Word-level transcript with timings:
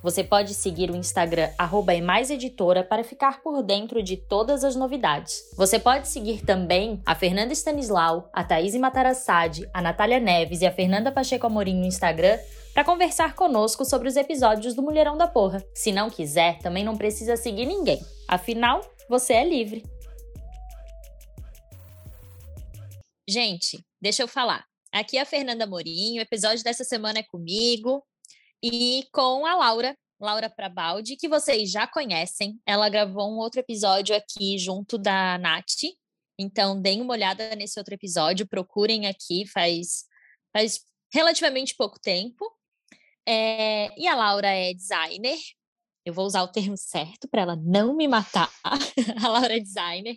Você 0.00 0.22
pode 0.22 0.54
seguir 0.54 0.90
o 0.90 0.96
Instagram 0.96 1.50
@emaiseditora 1.92 2.84
para 2.84 3.02
ficar 3.02 3.42
por 3.42 3.62
dentro 3.62 4.00
de 4.00 4.16
todas 4.16 4.62
as 4.62 4.76
novidades. 4.76 5.42
Você 5.56 5.78
pode 5.78 6.06
seguir 6.06 6.44
também 6.44 7.02
a 7.04 7.16
Fernanda 7.16 7.52
Stanislau, 7.52 8.30
a 8.32 8.44
Thaís 8.44 8.76
Matarassade, 8.76 9.68
a 9.74 9.82
Natália 9.82 10.20
Neves 10.20 10.60
e 10.60 10.66
a 10.66 10.72
Fernanda 10.72 11.10
Pacheco 11.10 11.46
Amorim 11.46 11.74
no 11.74 11.86
Instagram 11.86 12.38
para 12.72 12.84
conversar 12.84 13.34
conosco 13.34 13.84
sobre 13.84 14.06
os 14.06 14.14
episódios 14.14 14.72
do 14.72 14.82
Mulherão 14.82 15.16
da 15.16 15.26
Porra. 15.26 15.64
Se 15.74 15.90
não 15.90 16.08
quiser, 16.08 16.60
também 16.60 16.84
não 16.84 16.96
precisa 16.96 17.36
seguir 17.36 17.66
ninguém. 17.66 18.00
Afinal, 18.28 18.80
você 19.08 19.32
é 19.32 19.44
livre. 19.44 19.82
Gente, 23.28 23.84
deixa 24.00 24.22
eu 24.22 24.28
falar. 24.28 24.64
Aqui 24.92 25.18
é 25.18 25.22
a 25.22 25.26
Fernanda 25.26 25.64
Amorim, 25.64 26.18
o 26.18 26.22
episódio 26.22 26.62
dessa 26.62 26.84
semana 26.84 27.18
é 27.18 27.22
comigo 27.22 28.02
e 28.62 29.06
com 29.12 29.46
a 29.46 29.54
Laura, 29.54 29.96
Laura 30.20 30.50
Prabaldi, 30.50 31.16
que 31.16 31.28
vocês 31.28 31.70
já 31.70 31.86
conhecem. 31.86 32.60
Ela 32.66 32.88
gravou 32.88 33.30
um 33.30 33.38
outro 33.38 33.60
episódio 33.60 34.16
aqui 34.16 34.58
junto 34.58 34.98
da 34.98 35.38
Nath. 35.38 35.84
Então, 36.38 36.80
deem 36.80 37.00
uma 37.00 37.14
olhada 37.14 37.54
nesse 37.56 37.78
outro 37.78 37.94
episódio, 37.94 38.46
procurem 38.46 39.06
aqui, 39.06 39.46
faz, 39.46 40.04
faz 40.52 40.80
relativamente 41.12 41.74
pouco 41.76 41.98
tempo. 42.00 42.44
É, 43.26 43.88
e 44.00 44.06
a 44.06 44.14
Laura 44.14 44.48
é 44.48 44.72
designer. 44.72 45.38
Eu 46.04 46.14
vou 46.14 46.24
usar 46.24 46.42
o 46.42 46.48
termo 46.48 46.76
certo 46.76 47.28
para 47.28 47.42
ela 47.42 47.56
não 47.56 47.94
me 47.94 48.08
matar. 48.08 48.50
a 49.22 49.28
Laura 49.28 49.56
é 49.56 49.60
designer. 49.60 50.16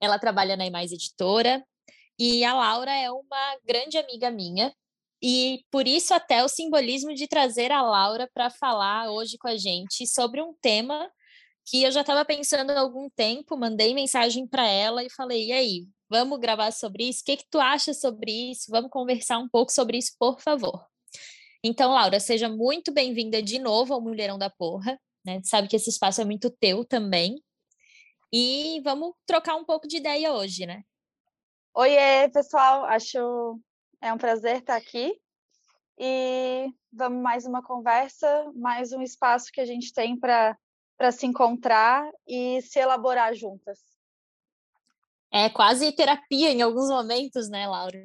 Ela 0.00 0.18
trabalha 0.18 0.56
na 0.56 0.66
Imais 0.66 0.92
Editora. 0.92 1.64
E 2.18 2.44
a 2.44 2.52
Laura 2.52 2.92
é 2.92 3.10
uma 3.10 3.58
grande 3.64 3.96
amiga 3.96 4.30
minha. 4.30 4.74
E 5.22 5.64
por 5.70 5.86
isso 5.86 6.14
até 6.14 6.42
o 6.42 6.48
simbolismo 6.48 7.14
de 7.14 7.28
trazer 7.28 7.70
a 7.70 7.82
Laura 7.82 8.28
para 8.32 8.48
falar 8.50 9.10
hoje 9.10 9.36
com 9.36 9.48
a 9.48 9.56
gente 9.56 10.06
sobre 10.06 10.40
um 10.40 10.54
tema 10.62 11.10
que 11.66 11.82
eu 11.82 11.92
já 11.92 12.00
estava 12.00 12.24
pensando 12.24 12.70
há 12.70 12.80
algum 12.80 13.08
tempo, 13.10 13.56
mandei 13.56 13.94
mensagem 13.94 14.46
para 14.46 14.66
ela 14.66 15.04
e 15.04 15.10
falei: 15.10 15.48
"E 15.48 15.52
aí, 15.52 15.86
vamos 16.08 16.38
gravar 16.40 16.72
sobre 16.72 17.08
isso? 17.08 17.20
O 17.20 17.24
que 17.24 17.36
que 17.38 17.46
tu 17.50 17.60
acha 17.60 17.92
sobre 17.92 18.50
isso? 18.50 18.70
Vamos 18.70 18.90
conversar 18.90 19.38
um 19.38 19.48
pouco 19.48 19.72
sobre 19.72 19.98
isso, 19.98 20.12
por 20.18 20.40
favor." 20.40 20.84
Então, 21.62 21.92
Laura, 21.92 22.18
seja 22.18 22.48
muito 22.48 22.90
bem-vinda 22.92 23.42
de 23.42 23.58
novo 23.58 23.92
ao 23.92 24.00
Mulherão 24.00 24.38
da 24.38 24.48
Porra, 24.48 24.98
né? 25.24 25.40
Sabe 25.44 25.68
que 25.68 25.76
esse 25.76 25.90
espaço 25.90 26.20
é 26.22 26.24
muito 26.24 26.50
teu 26.50 26.84
também. 26.84 27.42
E 28.32 28.80
vamos 28.82 29.12
trocar 29.26 29.56
um 29.56 29.64
pouco 29.64 29.86
de 29.86 29.98
ideia 29.98 30.32
hoje, 30.32 30.64
né? 30.64 30.82
Oiê, 31.74 32.28
pessoal, 32.32 32.84
acho 32.84 33.60
é 34.00 34.12
um 34.12 34.18
prazer 34.18 34.58
estar 34.58 34.76
aqui. 34.76 35.14
E 35.98 36.72
vamos 36.92 37.22
mais 37.22 37.44
uma 37.44 37.62
conversa, 37.62 38.50
mais 38.54 38.92
um 38.92 39.02
espaço 39.02 39.52
que 39.52 39.60
a 39.60 39.66
gente 39.66 39.92
tem 39.92 40.18
para 40.18 40.56
se 41.12 41.26
encontrar 41.26 42.10
e 42.26 42.62
se 42.62 42.78
elaborar 42.78 43.34
juntas. 43.34 43.78
É 45.32 45.48
quase 45.50 45.92
terapia 45.92 46.50
em 46.50 46.62
alguns 46.62 46.88
momentos, 46.88 47.48
né, 47.48 47.66
Laura? 47.66 48.02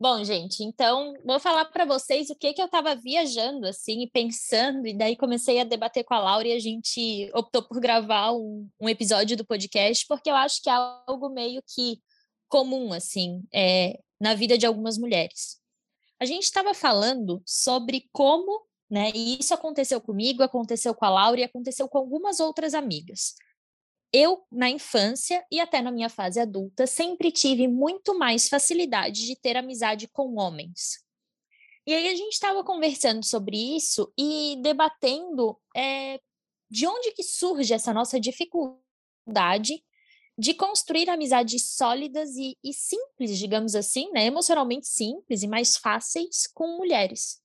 Bom, 0.00 0.24
gente, 0.24 0.64
então 0.64 1.14
vou 1.24 1.38
falar 1.38 1.64
para 1.66 1.84
vocês 1.84 2.28
o 2.30 2.34
que 2.34 2.52
que 2.52 2.60
eu 2.60 2.66
estava 2.66 2.94
viajando 2.96 3.66
assim 3.66 4.02
e 4.02 4.10
pensando, 4.10 4.86
e 4.86 4.96
daí 4.96 5.16
comecei 5.16 5.60
a 5.60 5.64
debater 5.64 6.02
com 6.02 6.14
a 6.14 6.18
Laura 6.18 6.48
e 6.48 6.52
a 6.52 6.58
gente 6.58 7.30
optou 7.34 7.62
por 7.62 7.78
gravar 7.80 8.32
um, 8.32 8.68
um 8.80 8.88
episódio 8.88 9.36
do 9.36 9.44
podcast, 9.44 10.04
porque 10.08 10.28
eu 10.28 10.34
acho 10.34 10.60
que 10.60 10.68
é 10.68 10.72
algo 10.72 11.28
meio 11.28 11.62
que 11.74 12.00
comum, 12.48 12.92
assim, 12.92 13.44
é, 13.54 13.98
na 14.22 14.34
vida 14.34 14.56
de 14.56 14.64
algumas 14.64 14.96
mulheres. 14.96 15.60
A 16.20 16.24
gente 16.24 16.44
estava 16.44 16.72
falando 16.72 17.42
sobre 17.44 18.08
como, 18.12 18.64
né, 18.88 19.10
e 19.12 19.40
isso 19.40 19.52
aconteceu 19.52 20.00
comigo, 20.00 20.44
aconteceu 20.44 20.94
com 20.94 21.04
a 21.04 21.10
Laura 21.10 21.40
e 21.40 21.42
aconteceu 21.42 21.88
com 21.88 21.98
algumas 21.98 22.38
outras 22.38 22.72
amigas. 22.72 23.34
Eu, 24.12 24.46
na 24.52 24.70
infância 24.70 25.44
e 25.50 25.58
até 25.58 25.82
na 25.82 25.90
minha 25.90 26.08
fase 26.08 26.38
adulta, 26.38 26.86
sempre 26.86 27.32
tive 27.32 27.66
muito 27.66 28.16
mais 28.16 28.48
facilidade 28.48 29.26
de 29.26 29.34
ter 29.34 29.56
amizade 29.56 30.06
com 30.06 30.38
homens. 30.38 31.02
E 31.84 31.92
aí 31.92 32.06
a 32.06 32.14
gente 32.14 32.34
estava 32.34 32.62
conversando 32.62 33.24
sobre 33.24 33.56
isso 33.56 34.12
e 34.16 34.56
debatendo 34.62 35.58
é, 35.76 36.20
de 36.70 36.86
onde 36.86 37.10
que 37.10 37.24
surge 37.24 37.74
essa 37.74 37.92
nossa 37.92 38.20
dificuldade 38.20 39.82
de 40.42 40.54
construir 40.54 41.08
amizades 41.08 41.70
sólidas 41.76 42.34
e, 42.34 42.58
e, 42.64 42.74
simples, 42.74 43.38
digamos 43.38 43.76
assim, 43.76 44.10
né? 44.10 44.26
emocionalmente 44.26 44.88
simples 44.88 45.44
e 45.44 45.46
mais 45.46 45.76
fáceis 45.76 46.48
com 46.52 46.78
mulheres. 46.78 47.40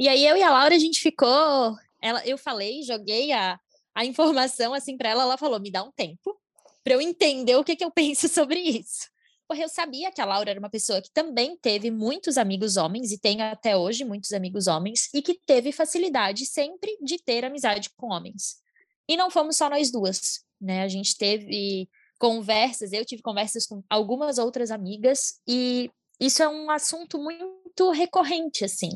E 0.00 0.08
aí 0.08 0.26
eu 0.26 0.36
e 0.36 0.42
a 0.42 0.50
Laura 0.50 0.74
a 0.74 0.78
gente 0.80 1.00
ficou, 1.00 1.76
ela, 2.02 2.26
eu 2.26 2.36
falei, 2.36 2.82
joguei 2.82 3.30
a, 3.30 3.56
a 3.94 4.04
informação 4.04 4.74
assim 4.74 4.96
para 4.96 5.10
ela, 5.10 5.22
ela 5.22 5.38
falou: 5.38 5.60
"Me 5.60 5.70
dá 5.70 5.84
um 5.84 5.92
tempo 5.92 6.36
para 6.82 6.94
eu 6.94 7.00
entender 7.00 7.54
o 7.54 7.62
que 7.62 7.76
que 7.76 7.84
eu 7.84 7.90
penso 7.92 8.26
sobre 8.28 8.58
isso". 8.58 9.08
Porque 9.46 9.62
eu 9.62 9.68
sabia 9.68 10.10
que 10.10 10.20
a 10.20 10.24
Laura 10.24 10.50
era 10.50 10.58
uma 10.58 10.70
pessoa 10.70 11.00
que 11.00 11.12
também 11.12 11.56
teve 11.56 11.88
muitos 11.88 12.36
amigos 12.36 12.76
homens 12.76 13.12
e 13.12 13.18
tem 13.18 13.42
até 13.42 13.76
hoje 13.76 14.04
muitos 14.04 14.32
amigos 14.32 14.66
homens 14.66 15.08
e 15.14 15.22
que 15.22 15.34
teve 15.34 15.70
facilidade 15.70 16.46
sempre 16.46 16.98
de 17.00 17.16
ter 17.22 17.44
amizade 17.44 17.90
com 17.96 18.08
homens. 18.08 18.61
E 19.08 19.16
não 19.16 19.30
fomos 19.30 19.56
só 19.56 19.68
nós 19.68 19.90
duas 19.90 20.42
né? 20.62 20.82
A 20.82 20.88
gente 20.88 21.18
teve 21.18 21.88
conversas, 22.18 22.92
eu 22.92 23.04
tive 23.04 23.20
conversas 23.20 23.66
com 23.66 23.82
algumas 23.90 24.38
outras 24.38 24.70
amigas 24.70 25.40
e 25.46 25.90
isso 26.20 26.40
é 26.42 26.48
um 26.48 26.70
assunto 26.70 27.18
muito 27.18 27.90
recorrente, 27.90 28.64
assim. 28.64 28.90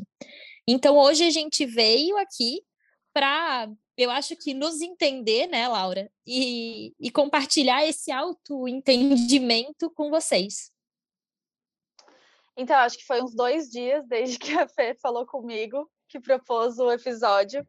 Então, 0.65 0.97
hoje 0.97 1.25
a 1.25 1.29
gente 1.29 1.65
veio 1.65 2.17
aqui 2.17 2.61
para, 3.13 3.69
eu 3.97 4.09
acho 4.09 4.35
que 4.37 4.53
nos 4.53 4.79
entender, 4.79 5.47
né, 5.47 5.67
Laura, 5.67 6.09
e, 6.25 6.93
e 6.99 7.11
compartilhar 7.11 7.85
esse 7.85 8.11
autoentendimento 8.11 9.91
com 9.91 10.09
vocês. 10.09 10.71
Então, 12.55 12.77
acho 12.77 12.97
que 12.97 13.05
foi 13.05 13.21
uns 13.21 13.35
dois 13.35 13.69
dias 13.69 14.07
desde 14.07 14.39
que 14.39 14.53
a 14.53 14.67
Fê 14.67 14.95
falou 15.01 15.25
comigo, 15.25 15.89
que 16.07 16.19
propôs 16.19 16.79
o 16.79 16.91
episódio 16.91 17.65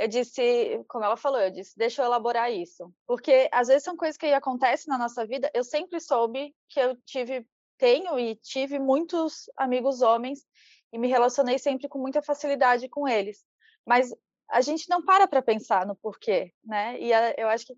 eu 0.00 0.08
disse, 0.08 0.82
como 0.88 1.04
ela 1.04 1.16
falou, 1.16 1.38
eu 1.38 1.50
disse, 1.50 1.76
deixa 1.76 2.00
eu 2.00 2.06
elaborar 2.06 2.50
isso. 2.50 2.90
Porque 3.06 3.50
às 3.52 3.68
vezes 3.68 3.84
são 3.84 3.96
coisas 3.96 4.16
que 4.16 4.26
acontecem 4.32 4.90
na 4.90 4.96
nossa 4.96 5.26
vida. 5.26 5.50
Eu 5.52 5.62
sempre 5.62 6.00
soube 6.00 6.54
que 6.70 6.80
eu 6.80 6.96
tive, 7.04 7.46
tenho 7.76 8.18
e 8.18 8.34
tive 8.36 8.78
muitos 8.78 9.50
amigos 9.58 10.00
homens 10.00 10.46
e 10.90 10.98
me 10.98 11.06
relacionei 11.06 11.58
sempre 11.58 11.86
com 11.86 11.98
muita 11.98 12.22
facilidade 12.22 12.88
com 12.88 13.06
eles. 13.06 13.44
Mas 13.86 14.10
a 14.48 14.62
gente 14.62 14.88
não 14.88 15.04
para 15.04 15.28
para 15.28 15.42
pensar 15.42 15.86
no 15.86 15.94
porquê, 15.94 16.50
né? 16.64 16.98
E 16.98 17.10
eu 17.36 17.48
acho 17.48 17.66
que 17.66 17.74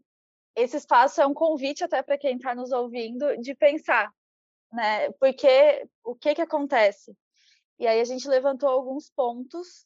esse 0.54 0.76
espaço 0.76 1.20
é 1.20 1.26
um 1.26 1.34
convite 1.34 1.82
até 1.82 2.02
para 2.02 2.16
quem 2.16 2.36
está 2.36 2.54
nos 2.54 2.70
ouvindo 2.70 3.36
de 3.38 3.52
pensar, 3.52 4.12
né? 4.72 5.10
Porque 5.12 5.88
o 6.04 6.14
que 6.14 6.36
que 6.36 6.42
acontece? 6.42 7.16
E 7.80 7.86
aí 7.86 8.00
a 8.00 8.04
gente 8.04 8.28
levantou 8.28 8.68
alguns 8.68 9.10
pontos 9.10 9.84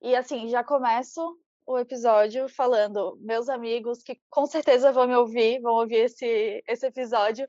e 0.00 0.14
assim, 0.14 0.48
já 0.48 0.62
começo 0.62 1.38
o 1.66 1.78
episódio 1.78 2.48
falando, 2.48 3.18
meus 3.20 3.48
amigos 3.48 4.02
que 4.02 4.18
com 4.30 4.46
certeza 4.46 4.90
vão 4.90 5.06
me 5.06 5.14
ouvir, 5.14 5.60
vão 5.60 5.74
ouvir 5.74 6.04
esse, 6.06 6.62
esse 6.66 6.86
episódio. 6.86 7.46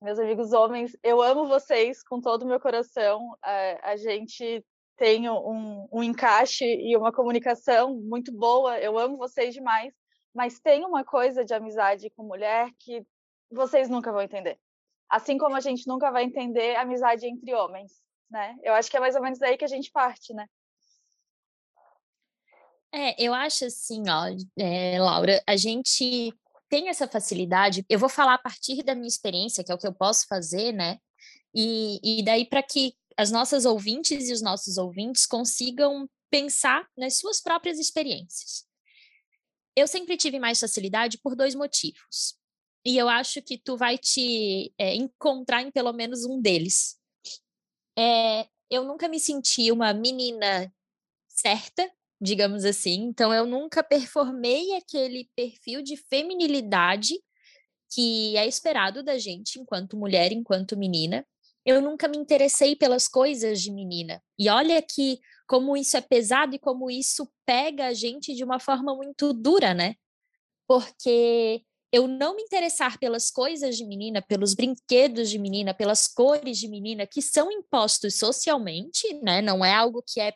Meus 0.00 0.18
amigos 0.18 0.52
homens, 0.52 0.96
eu 1.02 1.20
amo 1.20 1.46
vocês 1.46 2.02
com 2.02 2.20
todo 2.20 2.42
o 2.42 2.46
meu 2.46 2.60
coração. 2.60 3.36
A, 3.42 3.90
a 3.90 3.96
gente 3.96 4.64
tem 4.96 5.28
um, 5.28 5.86
um 5.92 6.02
encaixe 6.02 6.64
e 6.64 6.96
uma 6.96 7.12
comunicação 7.12 7.94
muito 7.94 8.32
boa. 8.32 8.78
Eu 8.78 8.98
amo 8.98 9.16
vocês 9.16 9.52
demais. 9.52 9.92
Mas 10.34 10.60
tem 10.60 10.84
uma 10.84 11.04
coisa 11.04 11.44
de 11.44 11.54
amizade 11.54 12.10
com 12.10 12.22
mulher 12.22 12.70
que 12.78 13.04
vocês 13.50 13.88
nunca 13.88 14.12
vão 14.12 14.22
entender. 14.22 14.58
Assim 15.08 15.38
como 15.38 15.56
a 15.56 15.60
gente 15.60 15.86
nunca 15.86 16.10
vai 16.10 16.24
entender 16.24 16.76
amizade 16.76 17.26
entre 17.26 17.54
homens, 17.54 17.92
né? 18.30 18.56
Eu 18.62 18.74
acho 18.74 18.90
que 18.90 18.96
é 18.96 19.00
mais 19.00 19.14
ou 19.14 19.22
menos 19.22 19.38
daí 19.38 19.56
que 19.56 19.64
a 19.64 19.68
gente 19.68 19.90
parte, 19.90 20.34
né? 20.34 20.46
É, 22.92 23.22
eu 23.22 23.34
acho 23.34 23.64
assim, 23.66 24.04
ó, 24.08 24.26
é, 24.58 24.98
Laura, 25.00 25.42
a 25.46 25.56
gente 25.56 26.32
tem 26.68 26.88
essa 26.88 27.06
facilidade. 27.06 27.84
Eu 27.88 27.98
vou 27.98 28.08
falar 28.08 28.34
a 28.34 28.38
partir 28.38 28.82
da 28.82 28.94
minha 28.94 29.08
experiência, 29.08 29.62
que 29.62 29.70
é 29.70 29.74
o 29.74 29.78
que 29.78 29.86
eu 29.86 29.92
posso 29.92 30.26
fazer, 30.26 30.72
né? 30.72 30.98
E, 31.54 32.20
e 32.20 32.24
daí 32.24 32.44
para 32.44 32.62
que 32.62 32.94
as 33.16 33.30
nossas 33.30 33.64
ouvintes 33.64 34.28
e 34.28 34.32
os 34.32 34.42
nossos 34.42 34.76
ouvintes 34.76 35.26
consigam 35.26 36.08
pensar 36.30 36.86
nas 36.96 37.18
suas 37.18 37.40
próprias 37.40 37.78
experiências. 37.78 38.66
Eu 39.74 39.86
sempre 39.86 40.16
tive 40.16 40.38
mais 40.38 40.58
facilidade 40.58 41.18
por 41.18 41.36
dois 41.36 41.54
motivos. 41.54 42.36
E 42.84 42.96
eu 42.96 43.08
acho 43.08 43.42
que 43.42 43.58
tu 43.58 43.76
vai 43.76 43.98
te 43.98 44.72
é, 44.78 44.94
encontrar 44.94 45.62
em 45.62 45.70
pelo 45.70 45.92
menos 45.92 46.24
um 46.24 46.40
deles. 46.40 46.96
é, 47.98 48.48
eu 48.70 48.84
nunca 48.84 49.08
me 49.08 49.20
senti 49.20 49.70
uma 49.70 49.92
menina 49.92 50.72
certa, 51.28 51.90
digamos 52.20 52.64
assim. 52.64 53.02
Então, 53.04 53.32
eu 53.32 53.46
nunca 53.46 53.82
performei 53.82 54.74
aquele 54.76 55.28
perfil 55.34 55.82
de 55.82 55.96
feminilidade 55.96 57.14
que 57.92 58.36
é 58.36 58.46
esperado 58.46 59.02
da 59.02 59.18
gente 59.18 59.60
enquanto 59.60 59.96
mulher, 59.96 60.32
enquanto 60.32 60.76
menina. 60.76 61.26
Eu 61.64 61.80
nunca 61.80 62.08
me 62.08 62.16
interessei 62.16 62.76
pelas 62.76 63.08
coisas 63.08 63.60
de 63.60 63.72
menina. 63.72 64.22
E 64.38 64.48
olha 64.48 64.80
que 64.82 65.18
como 65.46 65.76
isso 65.76 65.96
é 65.96 66.00
pesado 66.00 66.54
e 66.54 66.58
como 66.58 66.90
isso 66.90 67.28
pega 67.44 67.86
a 67.86 67.94
gente 67.94 68.34
de 68.34 68.44
uma 68.44 68.58
forma 68.58 68.94
muito 68.94 69.32
dura, 69.32 69.72
né? 69.74 69.94
Porque 70.66 71.62
eu 71.92 72.08
não 72.08 72.34
me 72.34 72.42
interessar 72.42 72.98
pelas 72.98 73.30
coisas 73.30 73.76
de 73.76 73.84
menina, 73.84 74.20
pelos 74.20 74.54
brinquedos 74.54 75.30
de 75.30 75.38
menina, 75.38 75.72
pelas 75.72 76.06
cores 76.08 76.58
de 76.58 76.68
menina 76.68 77.06
que 77.06 77.22
são 77.22 77.50
impostos 77.50 78.18
socialmente, 78.18 79.14
né? 79.22 79.40
Não 79.40 79.64
é 79.64 79.72
algo 79.72 80.02
que 80.06 80.20
é 80.20 80.32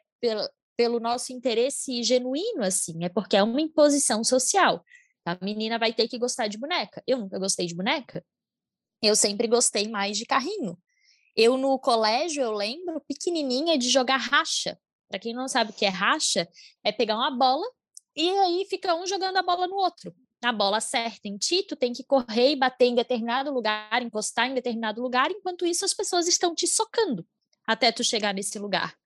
pelo 0.80 0.98
nosso 0.98 1.30
interesse 1.30 2.02
genuíno 2.02 2.62
assim, 2.62 3.04
é 3.04 3.10
porque 3.10 3.36
é 3.36 3.42
uma 3.42 3.60
imposição 3.60 4.24
social. 4.24 4.82
A 5.26 5.36
menina 5.44 5.78
vai 5.78 5.92
ter 5.92 6.08
que 6.08 6.18
gostar 6.18 6.46
de 6.46 6.56
boneca. 6.56 7.02
Eu 7.06 7.18
nunca 7.18 7.38
gostei 7.38 7.66
de 7.66 7.74
boneca. 7.74 8.24
Eu 9.02 9.14
sempre 9.14 9.46
gostei 9.46 9.88
mais 9.88 10.16
de 10.16 10.24
carrinho. 10.24 10.78
Eu 11.36 11.58
no 11.58 11.78
colégio, 11.78 12.42
eu 12.42 12.52
lembro, 12.52 12.98
pequenininha 13.06 13.76
de 13.76 13.90
jogar 13.90 14.16
racha. 14.16 14.78
Para 15.06 15.18
quem 15.18 15.34
não 15.34 15.48
sabe 15.48 15.70
o 15.70 15.74
que 15.74 15.84
é 15.84 15.90
racha, 15.90 16.48
é 16.82 16.90
pegar 16.90 17.16
uma 17.16 17.30
bola 17.30 17.66
e 18.16 18.30
aí 18.30 18.66
fica 18.70 18.94
um 18.94 19.06
jogando 19.06 19.36
a 19.36 19.42
bola 19.42 19.66
no 19.66 19.76
outro. 19.76 20.14
A 20.42 20.50
bola 20.50 20.78
acerta 20.78 21.28
em 21.28 21.36
ti, 21.36 21.62
tu 21.62 21.76
tem 21.76 21.92
que 21.92 22.04
correr 22.04 22.52
e 22.52 22.56
bater 22.56 22.86
em 22.86 22.94
determinado 22.94 23.52
lugar, 23.52 24.00
encostar 24.00 24.46
em 24.46 24.54
determinado 24.54 25.02
lugar, 25.02 25.30
enquanto 25.30 25.66
isso 25.66 25.84
as 25.84 25.92
pessoas 25.92 26.26
estão 26.26 26.54
te 26.54 26.66
socando 26.66 27.26
até 27.66 27.92
tu 27.92 28.02
chegar 28.02 28.32
nesse 28.32 28.58
lugar. 28.58 28.96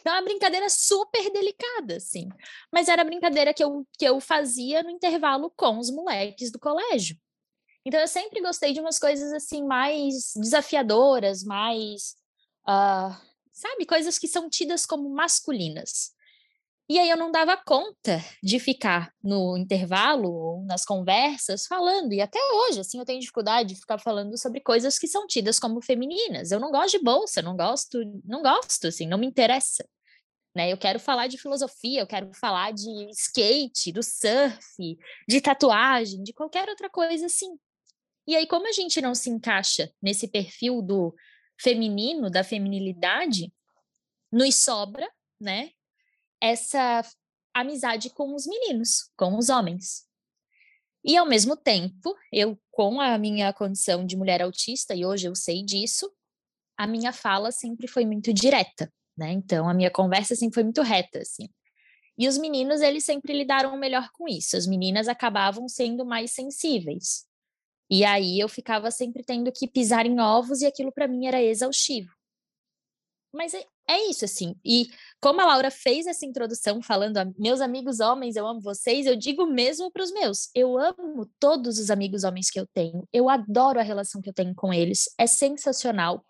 Então, 0.00 0.14
é 0.14 0.16
uma 0.16 0.24
brincadeira 0.24 0.68
super 0.68 1.30
delicada, 1.30 1.96
assim. 1.96 2.28
Mas 2.72 2.88
era 2.88 3.02
a 3.02 3.04
brincadeira 3.04 3.52
que 3.52 3.62
eu, 3.62 3.86
que 3.98 4.04
eu 4.04 4.20
fazia 4.20 4.82
no 4.82 4.90
intervalo 4.90 5.50
com 5.56 5.78
os 5.78 5.90
moleques 5.90 6.50
do 6.50 6.58
colégio. 6.58 7.16
Então, 7.84 8.00
eu 8.00 8.08
sempre 8.08 8.40
gostei 8.40 8.72
de 8.72 8.80
umas 8.80 8.98
coisas, 8.98 9.32
assim, 9.32 9.64
mais 9.64 10.32
desafiadoras, 10.36 11.42
mais... 11.42 12.16
Uh, 12.68 13.16
sabe? 13.52 13.86
Coisas 13.86 14.18
que 14.18 14.28
são 14.28 14.48
tidas 14.48 14.86
como 14.86 15.08
masculinas. 15.08 16.12
E 16.90 16.98
aí 16.98 17.10
eu 17.10 17.18
não 17.18 17.30
dava 17.30 17.54
conta 17.54 18.18
de 18.42 18.58
ficar 18.58 19.12
no 19.22 19.58
intervalo 19.58 20.32
ou 20.32 20.64
nas 20.64 20.86
conversas 20.86 21.66
falando, 21.66 22.14
e 22.14 22.20
até 22.22 22.38
hoje, 22.38 22.80
assim, 22.80 22.98
eu 22.98 23.04
tenho 23.04 23.20
dificuldade 23.20 23.74
de 23.74 23.80
ficar 23.80 23.98
falando 23.98 24.38
sobre 24.38 24.60
coisas 24.60 24.98
que 24.98 25.06
são 25.06 25.26
tidas 25.26 25.60
como 25.60 25.82
femininas. 25.82 26.50
Eu 26.50 26.58
não 26.58 26.70
gosto 26.70 26.96
de 26.96 27.04
bolsa, 27.04 27.42
não 27.42 27.54
gosto, 27.54 27.98
não 28.24 28.40
gosto, 28.42 28.86
assim, 28.86 29.06
não 29.06 29.18
me 29.18 29.26
interessa. 29.26 29.86
Né? 30.56 30.72
Eu 30.72 30.78
quero 30.78 30.98
falar 30.98 31.26
de 31.26 31.36
filosofia, 31.36 32.00
eu 32.00 32.06
quero 32.06 32.32
falar 32.32 32.72
de 32.72 33.10
skate, 33.10 33.92
do 33.92 34.02
surf, 34.02 34.98
de 35.28 35.40
tatuagem, 35.42 36.22
de 36.22 36.32
qualquer 36.32 36.70
outra 36.70 36.88
coisa 36.88 37.26
assim. 37.26 37.58
E 38.26 38.34
aí, 38.34 38.46
como 38.46 38.66
a 38.66 38.72
gente 38.72 38.98
não 39.02 39.14
se 39.14 39.28
encaixa 39.28 39.92
nesse 40.02 40.26
perfil 40.26 40.80
do 40.80 41.14
feminino, 41.60 42.30
da 42.30 42.42
feminilidade, 42.42 43.52
nos 44.32 44.54
sobra, 44.56 45.06
né, 45.38 45.70
essa 46.40 47.04
amizade 47.54 48.10
com 48.10 48.34
os 48.34 48.46
meninos, 48.46 49.10
com 49.16 49.36
os 49.36 49.48
homens. 49.48 50.06
E 51.04 51.16
ao 51.16 51.26
mesmo 51.26 51.56
tempo, 51.56 52.14
eu 52.32 52.58
com 52.70 53.00
a 53.00 53.16
minha 53.18 53.52
condição 53.52 54.04
de 54.04 54.16
mulher 54.16 54.42
autista 54.42 54.94
e 54.94 55.04
hoje 55.04 55.26
eu 55.26 55.34
sei 55.34 55.64
disso, 55.64 56.10
a 56.76 56.86
minha 56.86 57.12
fala 57.12 57.50
sempre 57.50 57.88
foi 57.88 58.04
muito 58.04 58.32
direta, 58.32 58.92
né? 59.16 59.32
Então 59.32 59.68
a 59.68 59.74
minha 59.74 59.90
conversa 59.90 60.36
sempre 60.36 60.54
foi 60.54 60.64
muito 60.64 60.82
reta 60.82 61.20
assim. 61.20 61.48
E 62.18 62.26
os 62.26 62.36
meninos, 62.36 62.80
eles 62.80 63.04
sempre 63.04 63.32
lidaram 63.32 63.76
melhor 63.76 64.10
com 64.12 64.26
isso. 64.28 64.56
As 64.56 64.66
meninas 64.66 65.06
acabavam 65.06 65.68
sendo 65.68 66.04
mais 66.04 66.32
sensíveis. 66.32 67.24
E 67.88 68.04
aí 68.04 68.40
eu 68.40 68.48
ficava 68.48 68.90
sempre 68.90 69.22
tendo 69.22 69.52
que 69.52 69.68
pisar 69.68 70.04
em 70.04 70.20
ovos 70.20 70.60
e 70.60 70.66
aquilo 70.66 70.92
para 70.92 71.06
mim 71.06 71.26
era 71.26 71.40
exaustivo. 71.40 72.10
Mas 73.32 73.52
é, 73.54 73.64
é 73.86 74.08
isso, 74.08 74.24
assim. 74.24 74.54
E 74.64 74.88
como 75.20 75.40
a 75.40 75.44
Laura 75.44 75.70
fez 75.70 76.06
essa 76.06 76.24
introdução 76.24 76.82
falando, 76.82 77.18
meus 77.38 77.60
amigos 77.60 78.00
homens, 78.00 78.36
eu 78.36 78.46
amo 78.46 78.60
vocês, 78.60 79.06
eu 79.06 79.16
digo 79.16 79.46
mesmo 79.46 79.90
para 79.90 80.02
os 80.02 80.12
meus. 80.12 80.50
Eu 80.54 80.78
amo 80.78 81.30
todos 81.38 81.78
os 81.78 81.90
amigos 81.90 82.24
homens 82.24 82.50
que 82.50 82.58
eu 82.58 82.66
tenho. 82.66 83.06
Eu 83.12 83.28
adoro 83.28 83.78
a 83.78 83.82
relação 83.82 84.22
que 84.22 84.28
eu 84.28 84.34
tenho 84.34 84.54
com 84.54 84.72
eles. 84.72 85.08
É 85.18 85.26
sensacional. 85.26 86.24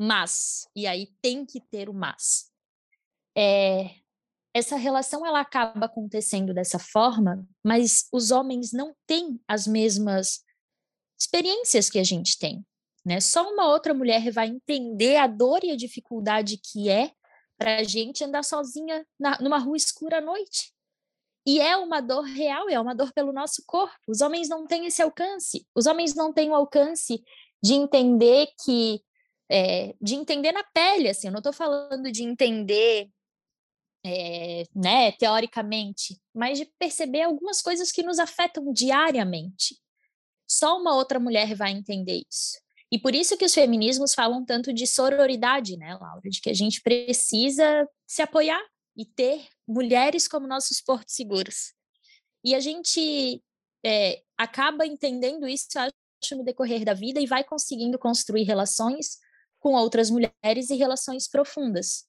Mas, 0.00 0.66
e 0.74 0.86
aí 0.86 1.08
tem 1.22 1.46
que 1.46 1.60
ter 1.60 1.88
o 1.88 1.94
mas. 1.94 2.50
É, 3.36 3.90
essa 4.54 4.76
relação 4.76 5.26
ela 5.26 5.40
acaba 5.40 5.86
acontecendo 5.86 6.54
dessa 6.54 6.78
forma, 6.78 7.44
mas 7.64 8.06
os 8.12 8.30
homens 8.30 8.72
não 8.72 8.94
têm 9.06 9.40
as 9.48 9.66
mesmas 9.66 10.42
experiências 11.18 11.90
que 11.90 11.98
a 11.98 12.04
gente 12.04 12.38
tem. 12.38 12.64
Né? 13.04 13.20
Só 13.20 13.48
uma 13.52 13.68
outra 13.68 13.92
mulher 13.92 14.30
vai 14.30 14.48
entender 14.48 15.16
a 15.16 15.26
dor 15.26 15.62
e 15.62 15.70
a 15.70 15.76
dificuldade 15.76 16.56
que 16.56 16.88
é 16.88 17.12
para 17.58 17.76
a 17.78 17.82
gente 17.82 18.24
andar 18.24 18.42
sozinha 18.42 19.06
na, 19.18 19.38
numa 19.40 19.58
rua 19.58 19.76
escura 19.76 20.18
à 20.18 20.20
noite. 20.20 20.72
E 21.46 21.60
é 21.60 21.76
uma 21.76 22.00
dor 22.00 22.22
real, 22.22 22.70
é 22.70 22.80
uma 22.80 22.94
dor 22.94 23.12
pelo 23.12 23.32
nosso 23.32 23.62
corpo. 23.66 23.94
Os 24.08 24.22
homens 24.22 24.48
não 24.48 24.66
têm 24.66 24.86
esse 24.86 25.02
alcance. 25.02 25.66
Os 25.74 25.86
homens 25.86 26.14
não 26.14 26.32
têm 26.32 26.50
o 26.50 26.54
alcance 26.54 27.22
de 27.62 27.74
entender 27.74 28.48
que. 28.64 29.02
É, 29.50 29.94
de 30.00 30.14
entender 30.14 30.52
na 30.52 30.64
pele, 30.64 31.10
assim, 31.10 31.26
eu 31.26 31.32
não 31.32 31.38
estou 31.38 31.52
falando 31.52 32.10
de 32.10 32.24
entender 32.24 33.10
é, 34.02 34.64
né, 34.74 35.12
teoricamente, 35.12 36.18
mas 36.34 36.58
de 36.58 36.64
perceber 36.78 37.22
algumas 37.22 37.60
coisas 37.60 37.92
que 37.92 38.02
nos 38.02 38.18
afetam 38.18 38.72
diariamente. 38.72 39.78
Só 40.48 40.78
uma 40.78 40.94
outra 40.94 41.20
mulher 41.20 41.54
vai 41.54 41.72
entender 41.72 42.22
isso. 42.26 42.63
E 42.94 42.98
por 43.00 43.12
isso 43.12 43.36
que 43.36 43.44
os 43.44 43.52
feminismos 43.52 44.14
falam 44.14 44.44
tanto 44.44 44.72
de 44.72 44.86
sororidade, 44.86 45.76
né, 45.76 45.98
Laura? 46.00 46.30
De 46.30 46.40
que 46.40 46.48
a 46.48 46.54
gente 46.54 46.80
precisa 46.80 47.88
se 48.06 48.22
apoiar 48.22 48.64
e 48.96 49.04
ter 49.04 49.48
mulheres 49.66 50.28
como 50.28 50.46
nossos 50.46 50.80
portos 50.80 51.12
seguros. 51.12 51.74
E 52.44 52.54
a 52.54 52.60
gente 52.60 53.42
é, 53.84 54.22
acaba 54.38 54.86
entendendo 54.86 55.48
isso, 55.48 55.66
acho, 55.76 56.36
no 56.36 56.44
decorrer 56.44 56.84
da 56.84 56.94
vida 56.94 57.18
e 57.20 57.26
vai 57.26 57.42
conseguindo 57.42 57.98
construir 57.98 58.44
relações 58.44 59.18
com 59.58 59.72
outras 59.72 60.08
mulheres 60.08 60.70
e 60.70 60.76
relações 60.76 61.26
profundas. 61.26 62.04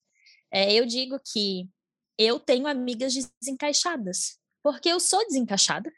É, 0.53 0.71
eu 0.71 0.85
digo 0.85 1.19
que 1.33 1.67
eu 2.15 2.39
tenho 2.39 2.67
amigas 2.67 3.15
desencaixadas, 3.41 4.37
porque 4.61 4.89
eu 4.89 4.99
sou 4.99 5.25
desencaixada 5.25 5.91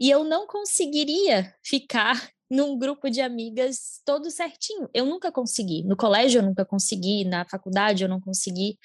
e 0.00 0.10
eu 0.10 0.24
não 0.24 0.48
conseguiria 0.48 1.54
ficar 1.62 2.34
num 2.50 2.78
grupo 2.78 3.10
de 3.10 3.20
amigas 3.20 4.00
todo 4.04 4.30
certinho. 4.30 4.88
Eu 4.94 5.04
nunca 5.04 5.32
consegui. 5.32 5.82
No 5.84 5.96
colégio 5.96 6.40
eu 6.40 6.42
nunca 6.44 6.64
consegui, 6.64 7.24
na 7.24 7.44
faculdade 7.44 8.02
eu 8.02 8.08
não 8.08 8.20
consegui. 8.20 8.78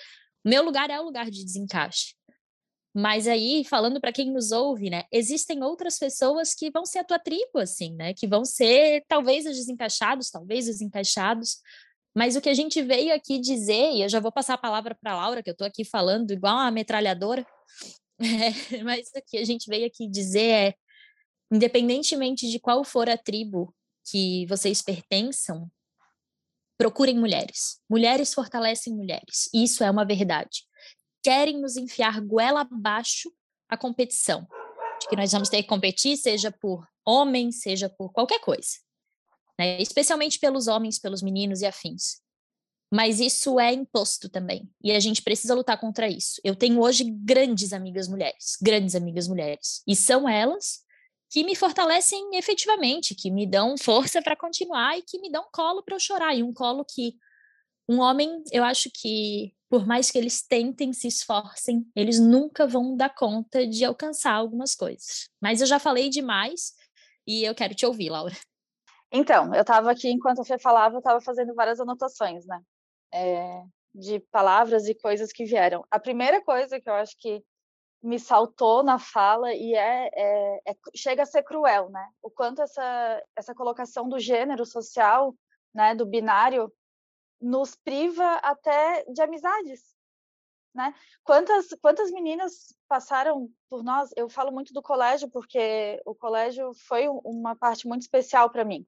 Meu 0.44 0.64
lugar 0.64 0.90
é 0.90 1.00
o 1.00 1.04
lugar 1.04 1.30
de 1.30 1.46
desencaixe. 1.46 2.16
Mas 2.94 3.26
aí, 3.28 3.64
falando 3.64 4.02
para 4.02 4.12
quem 4.12 4.32
nos 4.32 4.52
ouve, 4.52 4.90
né, 4.90 5.04
existem 5.12 5.64
outras 5.64 5.98
pessoas 5.98 6.54
que 6.54 6.70
vão 6.70 6.86
ser 6.86 7.00
a 7.00 7.04
tua 7.06 7.18
tribo, 7.18 7.58
assim, 7.58 7.96
né, 7.96 8.14
que 8.14 8.28
vão 8.28 8.44
ser 8.44 9.06
talvez 9.08 9.46
os 9.46 9.56
desencaixados, 9.56 10.30
talvez 10.30 10.68
os 10.68 10.82
encaixados. 10.82 11.60
Mas 12.14 12.36
o 12.36 12.42
que 12.42 12.50
a 12.50 12.54
gente 12.54 12.82
veio 12.82 13.14
aqui 13.14 13.40
dizer, 13.40 13.94
e 13.94 14.02
eu 14.02 14.10
já 14.10 14.20
vou 14.20 14.32
passar 14.32 14.56
a 14.56 14.58
palavra 14.58 14.94
para 15.02 15.16
Laura, 15.16 15.42
que 15.42 15.50
eu 15.50 15.54
estou 15.54 15.66
aqui 15.66 15.86
falando 15.86 16.32
igual 16.32 16.56
uma 16.56 16.72
metralhadora, 16.72 17.48
é, 18.20 18.84
mas 18.84 19.08
o 19.16 19.22
que 19.26 19.38
a 19.38 19.46
gente 19.46 19.70
veio 19.70 19.88
aqui 19.88 20.08
dizer 20.08 20.50
é 20.50 20.74
independentemente 21.52 22.50
de 22.50 22.60
qual 22.60 22.84
for 22.84 23.10
a 23.10 23.18
tribo 23.18 23.76
que 24.10 24.46
vocês 24.48 24.82
pertençam, 24.82 25.70
procurem 26.78 27.20
mulheres. 27.20 27.80
Mulheres 27.90 28.34
fortalecem 28.34 28.96
mulheres. 28.96 29.50
Isso 29.54 29.84
é 29.84 29.92
uma 29.92 30.06
verdade. 30.06 30.64
Querem 31.22 31.60
nos 31.60 31.78
enfiar 31.78 32.20
goela 32.22 32.62
abaixo 32.62 33.32
a 33.70 33.78
competição. 33.78 34.48
De 35.00 35.08
que 35.08 35.16
nós 35.16 35.32
vamos 35.32 35.50
ter 35.50 35.62
que 35.62 35.70
competir, 35.70 36.18
seja 36.18 36.52
por 36.52 36.88
homens, 37.06 37.62
seja 37.62 37.90
por 37.90 38.12
qualquer 38.12 38.40
coisa. 38.40 38.80
Né? 39.60 39.82
Especialmente 39.82 40.40
pelos 40.40 40.68
homens, 40.68 40.98
pelos 40.98 41.22
meninos 41.22 41.62
e 41.62 41.66
afins. 41.66 42.22
Mas 42.92 43.20
isso 43.20 43.60
é 43.60 43.72
imposto 43.72 44.28
também. 44.28 44.70
E 44.84 44.92
a 44.92 45.00
gente 45.00 45.22
precisa 45.22 45.54
lutar 45.54 45.80
contra 45.80 46.10
isso. 46.10 46.42
Eu 46.44 46.56
tenho 46.56 46.82
hoje 46.82 47.04
grandes 47.04 47.74
amigas 47.74 48.08
mulheres, 48.08 48.58
grandes 48.62 48.96
amigas 48.96 49.28
mulheres. 49.28 49.82
E 49.88 49.96
são 49.96 50.28
elas 50.28 50.84
que 51.32 51.44
me 51.44 51.56
fortalecem 51.56 52.36
efetivamente, 52.36 53.16
que 53.16 53.32
me 53.32 53.48
dão 53.48 53.78
força 53.78 54.22
para 54.22 54.36
continuar 54.36 54.98
e 54.98 55.02
que 55.02 55.20
me 55.20 55.32
dão 55.32 55.48
colo 55.52 55.82
para 55.82 55.96
eu 55.96 56.00
chorar. 56.00 56.36
E 56.36 56.44
um 56.44 56.54
colo 56.54 56.86
que 56.86 57.16
um 57.88 58.00
homem, 58.00 58.44
eu 58.52 58.64
acho 58.64 58.90
que 58.94 59.54
por 59.70 59.88
mais 59.88 60.12
que 60.12 60.18
eles 60.18 60.46
tentem, 60.46 60.92
se 60.92 61.08
esforcem, 61.08 61.90
eles 61.96 62.20
nunca 62.20 62.68
vão 62.68 62.96
dar 62.96 63.10
conta 63.16 63.66
de 63.66 63.86
alcançar 63.86 64.34
algumas 64.34 64.76
coisas. 64.76 65.30
Mas 65.42 65.62
eu 65.62 65.68
já 65.68 65.80
falei 65.80 66.10
demais 66.10 66.74
e 67.26 67.46
eu 67.46 67.56
quero 67.56 67.74
te 67.74 67.86
ouvir, 67.86 68.10
Laura. 68.10 68.36
Então, 69.10 69.54
eu 69.56 69.62
estava 69.62 69.90
aqui, 69.90 70.10
enquanto 70.10 70.42
a 70.42 70.46
Fê 70.46 70.60
falava, 70.60 70.96
eu 70.96 71.00
estava 71.00 71.22
fazendo 71.22 71.56
várias 71.56 71.80
anotações, 71.80 72.46
né? 72.46 72.62
é, 73.14 73.64
de 73.94 74.20
palavras 74.32 74.88
e 74.88 74.96
coisas 74.96 75.32
que 75.32 75.46
vieram. 75.46 75.86
A 75.92 76.00
primeira 76.00 76.42
coisa 76.42 76.80
que 76.80 76.90
eu 76.90 76.94
acho 76.94 77.16
que 77.20 77.44
me 78.02 78.20
saltou 78.20 78.84
na 78.84 78.98
fala 78.98 79.54
e 79.54 79.76
é, 79.76 80.10
é, 80.14 80.62
é, 80.72 80.76
chega 80.96 81.24
a 81.24 81.26
ser 81.26 81.44
cruel, 81.44 81.90
né? 81.90 82.10
O 82.22 82.32
quanto 82.32 82.62
essa 82.62 83.24
essa 83.36 83.54
colocação 83.54 84.10
do 84.10 84.20
gênero 84.20 84.66
social, 84.66 85.36
né, 85.74 85.94
do 85.94 86.06
binário, 86.06 86.74
nos 87.40 87.76
priva 87.76 88.36
até 88.38 89.04
de 89.06 89.22
amizades, 89.22 89.96
né? 90.74 90.96
Quantas 91.24 91.70
quantas 91.80 92.12
meninas 92.12 92.76
passaram 92.88 93.50
por 93.70 93.84
nós? 93.84 94.10
Eu 94.16 94.28
falo 94.28 94.52
muito 94.52 94.74
do 94.74 94.82
colégio 94.82 95.30
porque 95.30 96.02
o 96.06 96.16
colégio 96.16 96.74
foi 96.74 97.08
uma 97.08 97.56
parte 97.56 97.88
muito 97.88 98.02
especial 98.02 98.50
para 98.50 98.66
mim. 98.66 98.86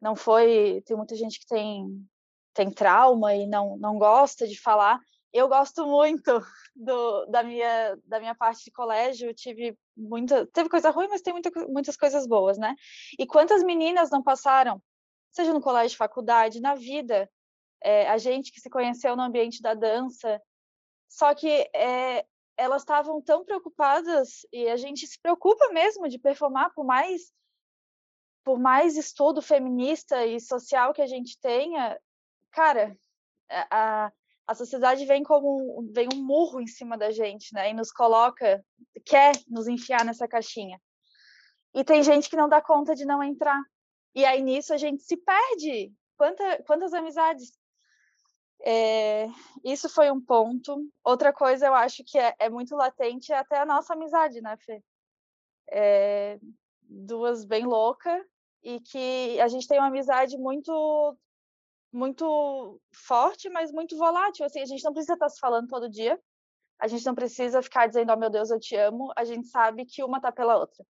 Não 0.00 0.16
foi, 0.16 0.82
tem 0.86 0.96
muita 0.96 1.14
gente 1.14 1.38
que 1.40 1.46
tem 1.46 2.08
tem 2.54 2.70
trauma 2.70 3.34
e 3.34 3.46
não 3.46 3.76
não 3.76 3.98
gosta 3.98 4.46
de 4.48 4.58
falar, 4.58 4.98
eu 5.32 5.48
gosto 5.48 5.86
muito 5.86 6.40
do, 6.74 7.26
da, 7.26 7.42
minha, 7.42 7.96
da 8.04 8.18
minha 8.18 8.34
parte 8.34 8.64
de 8.64 8.70
colégio, 8.70 9.34
tive 9.34 9.78
muita, 9.96 10.46
teve 10.46 10.68
coisa 10.68 10.90
ruim, 10.90 11.08
mas 11.08 11.22
tem 11.22 11.32
muita, 11.32 11.50
muitas 11.68 11.96
coisas 11.96 12.26
boas, 12.26 12.58
né? 12.58 12.74
E 13.18 13.26
quantas 13.26 13.62
meninas 13.62 14.10
não 14.10 14.22
passaram, 14.22 14.82
seja 15.30 15.52
no 15.52 15.60
colégio, 15.60 15.96
faculdade, 15.96 16.60
na 16.60 16.74
vida, 16.74 17.30
é, 17.82 18.08
a 18.08 18.18
gente 18.18 18.52
que 18.52 18.60
se 18.60 18.68
conheceu 18.68 19.14
no 19.14 19.22
ambiente 19.22 19.62
da 19.62 19.74
dança, 19.74 20.40
só 21.08 21.34
que 21.34 21.48
é, 21.74 22.24
elas 22.56 22.82
estavam 22.82 23.22
tão 23.22 23.44
preocupadas 23.44 24.46
e 24.52 24.68
a 24.68 24.76
gente 24.76 25.06
se 25.06 25.18
preocupa 25.20 25.68
mesmo 25.72 26.08
de 26.08 26.18
performar 26.18 26.72
por 26.74 26.84
mais 26.84 27.32
por 28.42 28.58
mais 28.58 28.96
estudo 28.96 29.42
feminista 29.42 30.26
e 30.26 30.40
social 30.40 30.94
que 30.94 31.02
a 31.02 31.06
gente 31.06 31.38
tenha, 31.40 32.00
cara, 32.50 32.96
a, 33.48 34.06
a 34.06 34.12
sociedade 34.54 35.04
vem 35.04 35.22
como 35.22 35.88
vem 35.92 36.08
um 36.12 36.22
murro 36.22 36.60
em 36.60 36.66
cima 36.66 36.96
da 36.96 37.10
gente, 37.10 37.52
né? 37.54 37.70
E 37.70 37.74
nos 37.74 37.92
coloca, 37.92 38.64
quer 39.04 39.32
nos 39.48 39.68
enfiar 39.68 40.04
nessa 40.04 40.26
caixinha. 40.26 40.80
E 41.74 41.84
tem 41.84 42.02
gente 42.02 42.28
que 42.28 42.36
não 42.36 42.48
dá 42.48 42.60
conta 42.60 42.94
de 42.94 43.04
não 43.04 43.22
entrar. 43.22 43.62
E 44.14 44.24
aí 44.24 44.42
nisso 44.42 44.72
a 44.74 44.76
gente 44.76 45.02
se 45.02 45.16
perde. 45.16 45.92
Quanta, 46.16 46.62
quantas 46.64 46.92
amizades? 46.92 47.52
É, 48.62 49.26
isso 49.64 49.88
foi 49.88 50.10
um 50.10 50.20
ponto. 50.20 50.86
Outra 51.04 51.32
coisa 51.32 51.66
eu 51.66 51.74
acho 51.74 52.02
que 52.04 52.18
é, 52.18 52.34
é 52.38 52.50
muito 52.50 52.76
latente 52.76 53.32
é 53.32 53.38
até 53.38 53.58
a 53.58 53.66
nossa 53.66 53.94
amizade, 53.94 54.40
né, 54.40 54.56
Fê? 54.58 54.82
É, 55.70 56.38
duas 56.82 57.44
bem 57.44 57.64
louca 57.64 58.24
e 58.62 58.80
que 58.80 59.40
a 59.40 59.48
gente 59.48 59.66
tem 59.66 59.78
uma 59.78 59.86
amizade 59.86 60.36
muito 60.36 61.16
muito 61.92 62.80
forte, 62.94 63.48
mas 63.48 63.72
muito 63.72 63.96
volátil. 63.96 64.44
Assim, 64.46 64.60
a 64.60 64.66
gente 64.66 64.84
não 64.84 64.92
precisa 64.92 65.14
estar 65.14 65.28
se 65.28 65.38
falando 65.38 65.68
todo 65.68 65.88
dia. 65.88 66.18
A 66.78 66.86
gente 66.86 67.04
não 67.04 67.14
precisa 67.14 67.62
ficar 67.62 67.86
dizendo, 67.86 68.12
oh 68.12 68.16
meu 68.16 68.30
Deus, 68.30 68.50
eu 68.50 68.58
te 68.58 68.74
amo. 68.76 69.12
A 69.16 69.24
gente 69.24 69.48
sabe 69.48 69.84
que 69.84 70.02
uma 70.02 70.18
está 70.18 70.32
pela 70.32 70.56
outra. 70.56 70.84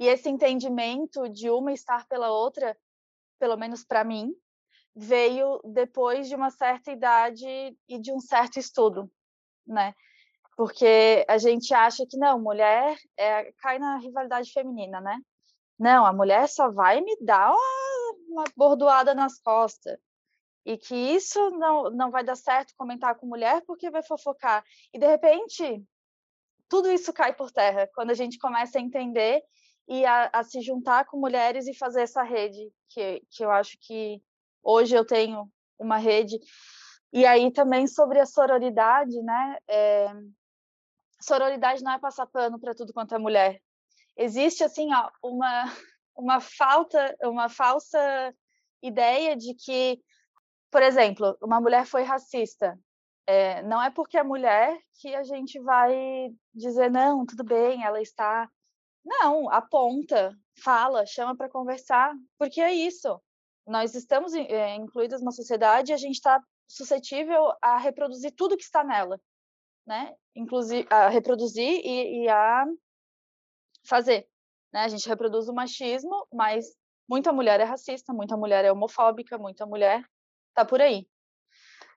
E 0.00 0.06
esse 0.06 0.28
entendimento 0.28 1.28
de 1.28 1.50
uma 1.50 1.72
estar 1.72 2.06
pela 2.06 2.30
outra, 2.30 2.76
pelo 3.38 3.56
menos 3.56 3.84
para 3.84 4.04
mim, 4.04 4.34
veio 4.94 5.60
depois 5.64 6.28
de 6.28 6.34
uma 6.34 6.50
certa 6.50 6.90
idade 6.90 7.46
e 7.88 7.98
de 7.98 8.12
um 8.12 8.20
certo 8.20 8.58
estudo, 8.58 9.10
né? 9.66 9.94
Porque 10.56 11.24
a 11.28 11.38
gente 11.38 11.72
acha 11.72 12.04
que 12.04 12.16
não, 12.16 12.40
mulher 12.40 12.96
é, 13.16 13.52
cai 13.58 13.78
na 13.78 13.96
rivalidade 13.98 14.52
feminina, 14.52 15.00
né? 15.00 15.20
Não, 15.78 16.04
a 16.04 16.12
mulher 16.12 16.48
só 16.48 16.68
vai 16.68 17.00
me 17.00 17.16
dar 17.20 17.52
uma 17.52 17.87
bordoada 18.56 19.14
nas 19.14 19.38
costas. 19.40 19.98
E 20.64 20.76
que 20.76 20.94
isso 20.94 21.50
não, 21.52 21.90
não 21.90 22.10
vai 22.10 22.22
dar 22.22 22.36
certo 22.36 22.74
comentar 22.76 23.14
com 23.14 23.26
mulher 23.26 23.62
porque 23.66 23.90
vai 23.90 24.02
fofocar. 24.02 24.62
E 24.92 24.98
de 24.98 25.06
repente, 25.06 25.82
tudo 26.68 26.90
isso 26.90 27.12
cai 27.12 27.34
por 27.34 27.50
terra 27.50 27.88
quando 27.94 28.10
a 28.10 28.14
gente 28.14 28.38
começa 28.38 28.78
a 28.78 28.82
entender 28.82 29.42
e 29.88 30.04
a, 30.04 30.28
a 30.32 30.44
se 30.44 30.60
juntar 30.60 31.06
com 31.06 31.18
mulheres 31.18 31.66
e 31.66 31.74
fazer 31.74 32.02
essa 32.02 32.22
rede, 32.22 32.70
que, 32.90 33.22
que 33.30 33.42
eu 33.42 33.50
acho 33.50 33.78
que 33.80 34.22
hoje 34.62 34.94
eu 34.94 35.06
tenho 35.06 35.50
uma 35.78 35.96
rede. 35.96 36.38
E 37.10 37.24
aí 37.24 37.50
também 37.50 37.86
sobre 37.86 38.20
a 38.20 38.26
sororidade, 38.26 39.22
né? 39.22 39.56
É, 39.66 40.12
sororidade 41.20 41.82
não 41.82 41.92
é 41.92 41.98
passar 41.98 42.26
pano 42.26 42.60
para 42.60 42.74
tudo 42.74 42.92
quanto 42.92 43.14
é 43.14 43.18
mulher. 43.18 43.62
Existe 44.14 44.62
assim, 44.62 44.92
ó, 44.92 45.10
uma 45.22 45.64
uma 46.18 46.40
falta, 46.40 47.16
uma 47.22 47.48
falsa 47.48 48.34
ideia 48.82 49.36
de 49.36 49.54
que, 49.54 50.02
por 50.70 50.82
exemplo, 50.82 51.38
uma 51.40 51.60
mulher 51.60 51.86
foi 51.86 52.02
racista. 52.02 52.78
É, 53.26 53.62
não 53.62 53.80
é 53.80 53.90
porque 53.90 54.18
é 54.18 54.22
mulher 54.22 54.76
que 55.00 55.14
a 55.14 55.22
gente 55.22 55.60
vai 55.60 56.30
dizer 56.52 56.90
não, 56.90 57.24
tudo 57.24 57.44
bem, 57.44 57.84
ela 57.84 58.00
está. 58.00 58.50
Não, 59.04 59.48
aponta, 59.50 60.36
fala, 60.60 61.06
chama 61.06 61.36
para 61.36 61.48
conversar, 61.48 62.12
porque 62.36 62.60
é 62.60 62.72
isso. 62.72 63.20
Nós 63.66 63.94
estamos 63.94 64.34
é, 64.34 64.74
incluídas 64.74 65.22
na 65.22 65.30
sociedade 65.30 65.92
e 65.92 65.94
a 65.94 65.98
gente 65.98 66.14
está 66.14 66.42
suscetível 66.66 67.52
a 67.62 67.78
reproduzir 67.78 68.34
tudo 68.34 68.56
que 68.56 68.64
está 68.64 68.82
nela, 68.82 69.20
né? 69.86 70.14
Inclusive 70.34 70.86
a 70.90 71.08
reproduzir 71.08 71.80
e, 71.84 72.24
e 72.24 72.28
a 72.28 72.66
fazer. 73.84 74.28
Né? 74.72 74.80
A 74.80 74.88
gente 74.88 75.08
reproduz 75.08 75.48
o 75.48 75.54
machismo, 75.54 76.26
mas 76.32 76.66
muita 77.08 77.32
mulher 77.32 77.60
é 77.60 77.64
racista, 77.64 78.12
muita 78.12 78.36
mulher 78.36 78.64
é 78.64 78.72
homofóbica, 78.72 79.38
muita 79.38 79.66
mulher 79.66 80.04
tá 80.54 80.64
por 80.64 80.80
aí. 80.80 81.06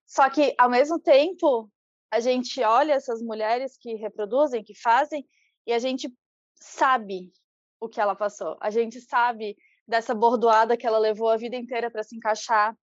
Só 0.05 0.29
que, 0.29 0.53
ao 0.57 0.69
mesmo 0.69 0.99
tempo, 0.99 1.69
a 2.11 2.19
gente 2.19 2.61
olha 2.63 2.93
essas 2.93 3.21
mulheres 3.21 3.77
que 3.77 3.95
reproduzem, 3.95 4.63
que 4.63 4.75
fazem, 4.75 5.25
e 5.65 5.73
a 5.73 5.79
gente 5.79 6.13
sabe 6.55 7.31
o 7.79 7.87
que 7.87 7.99
ela 7.99 8.15
passou. 8.15 8.57
A 8.61 8.69
gente 8.69 8.99
sabe 8.99 9.55
dessa 9.87 10.13
bordoada 10.13 10.77
que 10.77 10.85
ela 10.85 10.97
levou 10.97 11.29
a 11.29 11.37
vida 11.37 11.55
inteira 11.55 11.89
para 11.89 12.03
se 12.03 12.15
encaixar, 12.15 12.77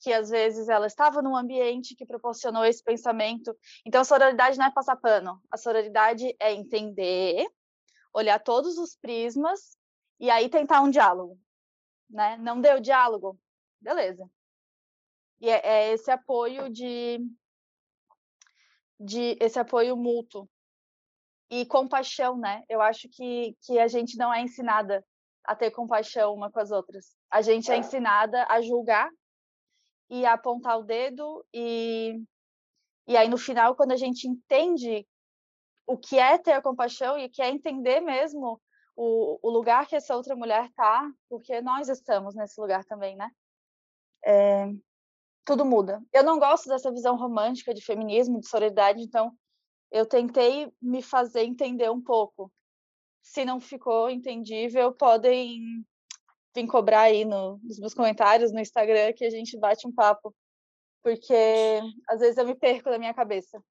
que 0.00 0.12
às 0.12 0.30
vezes 0.30 0.68
ela 0.68 0.86
estava 0.86 1.20
num 1.20 1.36
ambiente 1.36 1.96
que 1.96 2.06
proporcionou 2.06 2.64
esse 2.64 2.82
pensamento. 2.82 3.56
Então, 3.84 4.00
a 4.00 4.04
sororidade 4.04 4.56
não 4.56 4.66
é 4.66 4.70
passar 4.70 4.96
pano. 4.96 5.40
A 5.50 5.56
sororidade 5.56 6.36
é 6.38 6.52
entender 6.52 7.46
olhar 8.18 8.38
todos 8.40 8.76
os 8.78 8.96
prismas 8.96 9.76
e 10.18 10.30
aí 10.30 10.48
tentar 10.48 10.80
um 10.80 10.90
diálogo, 10.90 11.38
né? 12.10 12.36
Não 12.38 12.60
deu 12.60 12.80
diálogo, 12.80 13.38
beleza. 13.80 14.28
E 15.40 15.48
é, 15.48 15.60
é 15.64 15.92
esse 15.92 16.10
apoio 16.10 16.68
de, 16.68 17.18
de 18.98 19.36
esse 19.40 19.58
apoio 19.58 19.96
mútuo 19.96 20.48
e 21.48 21.64
compaixão, 21.64 22.36
né? 22.36 22.64
Eu 22.68 22.80
acho 22.80 23.08
que 23.08 23.56
que 23.62 23.78
a 23.78 23.86
gente 23.86 24.16
não 24.16 24.34
é 24.34 24.42
ensinada 24.42 25.04
a 25.44 25.54
ter 25.54 25.70
compaixão 25.70 26.34
uma 26.34 26.50
com 26.50 26.60
as 26.60 26.70
outras. 26.70 27.16
A 27.30 27.40
gente 27.40 27.70
é 27.70 27.76
ensinada 27.76 28.44
a 28.48 28.60
julgar 28.60 29.08
e 30.10 30.26
a 30.26 30.34
apontar 30.34 30.78
o 30.78 30.82
dedo 30.82 31.46
e 31.54 32.20
e 33.06 33.16
aí 33.16 33.28
no 33.28 33.38
final 33.38 33.76
quando 33.76 33.92
a 33.92 33.96
gente 33.96 34.26
entende 34.26 35.06
o 35.88 35.96
que 35.96 36.18
é 36.18 36.36
ter 36.36 36.52
a 36.52 36.62
compaixão 36.62 37.18
e 37.18 37.24
o 37.24 37.30
que 37.30 37.40
é 37.40 37.48
entender 37.48 38.00
mesmo 38.00 38.60
o, 38.94 39.38
o 39.42 39.50
lugar 39.50 39.86
que 39.86 39.96
essa 39.96 40.14
outra 40.14 40.36
mulher 40.36 40.66
está, 40.66 41.10
porque 41.30 41.62
nós 41.62 41.88
estamos 41.88 42.34
nesse 42.34 42.60
lugar 42.60 42.84
também, 42.84 43.16
né? 43.16 43.30
É, 44.22 44.66
tudo 45.46 45.64
muda. 45.64 46.02
Eu 46.12 46.22
não 46.22 46.38
gosto 46.38 46.68
dessa 46.68 46.92
visão 46.92 47.16
romântica 47.16 47.72
de 47.72 47.80
feminismo, 47.80 48.38
de 48.38 48.46
solidariedade, 48.46 49.02
então 49.02 49.32
eu 49.90 50.04
tentei 50.04 50.70
me 50.80 51.00
fazer 51.00 51.44
entender 51.44 51.90
um 51.90 52.02
pouco. 52.02 52.52
Se 53.22 53.46
não 53.46 53.58
ficou 53.58 54.10
entendível, 54.10 54.92
podem 54.92 55.82
vir 56.54 56.66
cobrar 56.66 57.02
aí 57.02 57.24
no, 57.24 57.58
nos 57.62 57.78
meus 57.78 57.94
comentários 57.94 58.52
no 58.52 58.60
Instagram 58.60 59.14
que 59.14 59.24
a 59.24 59.30
gente 59.30 59.56
bate 59.58 59.88
um 59.88 59.92
papo, 59.92 60.34
porque 61.02 61.80
às 62.06 62.20
vezes 62.20 62.36
eu 62.36 62.44
me 62.44 62.54
perco 62.54 62.90
da 62.90 62.98
minha 62.98 63.14
cabeça. 63.14 63.62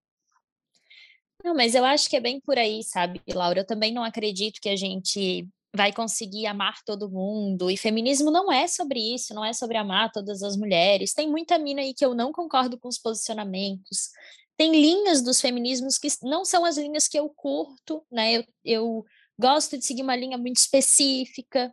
Não, 1.43 1.55
mas 1.55 1.75
eu 1.75 1.85
acho 1.85 2.09
que 2.09 2.15
é 2.15 2.19
bem 2.19 2.39
por 2.41 2.57
aí, 2.57 2.83
sabe, 2.83 3.21
Laura? 3.29 3.61
Eu 3.61 3.65
também 3.65 3.93
não 3.93 4.03
acredito 4.03 4.59
que 4.59 4.69
a 4.69 4.75
gente 4.75 5.47
vai 5.75 5.93
conseguir 5.93 6.47
amar 6.47 6.81
todo 6.83 7.09
mundo. 7.09 7.69
E 7.69 7.77
feminismo 7.77 8.31
não 8.31 8.51
é 8.51 8.67
sobre 8.67 8.99
isso, 8.99 9.33
não 9.33 9.45
é 9.45 9.53
sobre 9.53 9.77
amar 9.77 10.11
todas 10.11 10.41
as 10.41 10.57
mulheres. 10.57 11.13
Tem 11.13 11.29
muita 11.29 11.57
mina 11.57 11.81
aí 11.81 11.93
que 11.93 12.05
eu 12.05 12.15
não 12.15 12.31
concordo 12.31 12.79
com 12.79 12.87
os 12.87 12.97
posicionamentos. 12.97 14.09
Tem 14.57 14.71
linhas 14.71 15.21
dos 15.21 15.39
feminismos 15.39 15.97
que 15.99 16.07
não 16.23 16.43
são 16.43 16.65
as 16.65 16.77
linhas 16.77 17.07
que 17.07 17.17
eu 17.17 17.29
curto, 17.29 18.03
né? 18.11 18.33
Eu, 18.37 18.43
eu 18.65 19.05
gosto 19.39 19.77
de 19.77 19.85
seguir 19.85 20.01
uma 20.01 20.15
linha 20.15 20.37
muito 20.37 20.57
específica, 20.57 21.71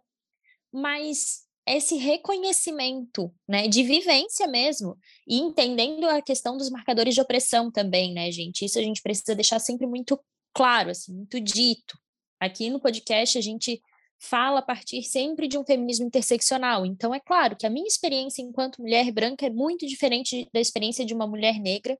mas 0.71 1.44
esse 1.67 1.97
reconhecimento, 1.97 3.35
né, 3.49 3.67
de 3.69 3.83
vivência 3.83 4.47
mesmo, 4.47 4.99
e 5.27 5.39
entendendo 5.39 6.05
a 6.05 6.21
questão 6.21 6.57
dos 6.57 6.71
marcadores 6.71 7.15
de 7.15 7.21
opressão 7.21 7.71
também, 7.71 8.13
né, 8.13 8.31
gente? 8.31 8.65
Isso 8.65 8.79
a 8.79 8.83
gente 8.83 9.03
precisa 9.03 9.35
deixar 9.35 9.59
sempre 9.59 9.87
muito 9.87 10.21
claro, 10.53 10.91
assim, 10.91 11.15
muito 11.15 11.41
dito. 11.41 11.99
Aqui 12.39 12.69
no 12.69 12.81
podcast 12.81 13.39
a 13.39 13.41
gente 13.41 13.81
fala 14.19 14.61
a 14.61 14.63
partir 14.63 15.03
sempre 15.03 15.49
de 15.49 15.59
um 15.59 15.65
feminismo 15.65 16.07
interseccional. 16.07 16.87
Então, 16.87 17.15
é 17.15 17.21
claro 17.21 17.57
que 17.57 17.67
a 17.67 17.71
minha 17.71 17.87
experiência 17.87 18.43
enquanto 18.43 18.81
mulher 18.81 19.11
branca 19.11 19.47
é 19.47 19.51
muito 19.51 19.87
diferente 19.87 20.49
da 20.53 20.61
experiência 20.61 21.05
de 21.05 21.15
uma 21.15 21.27
mulher 21.27 21.59
negra, 21.59 21.99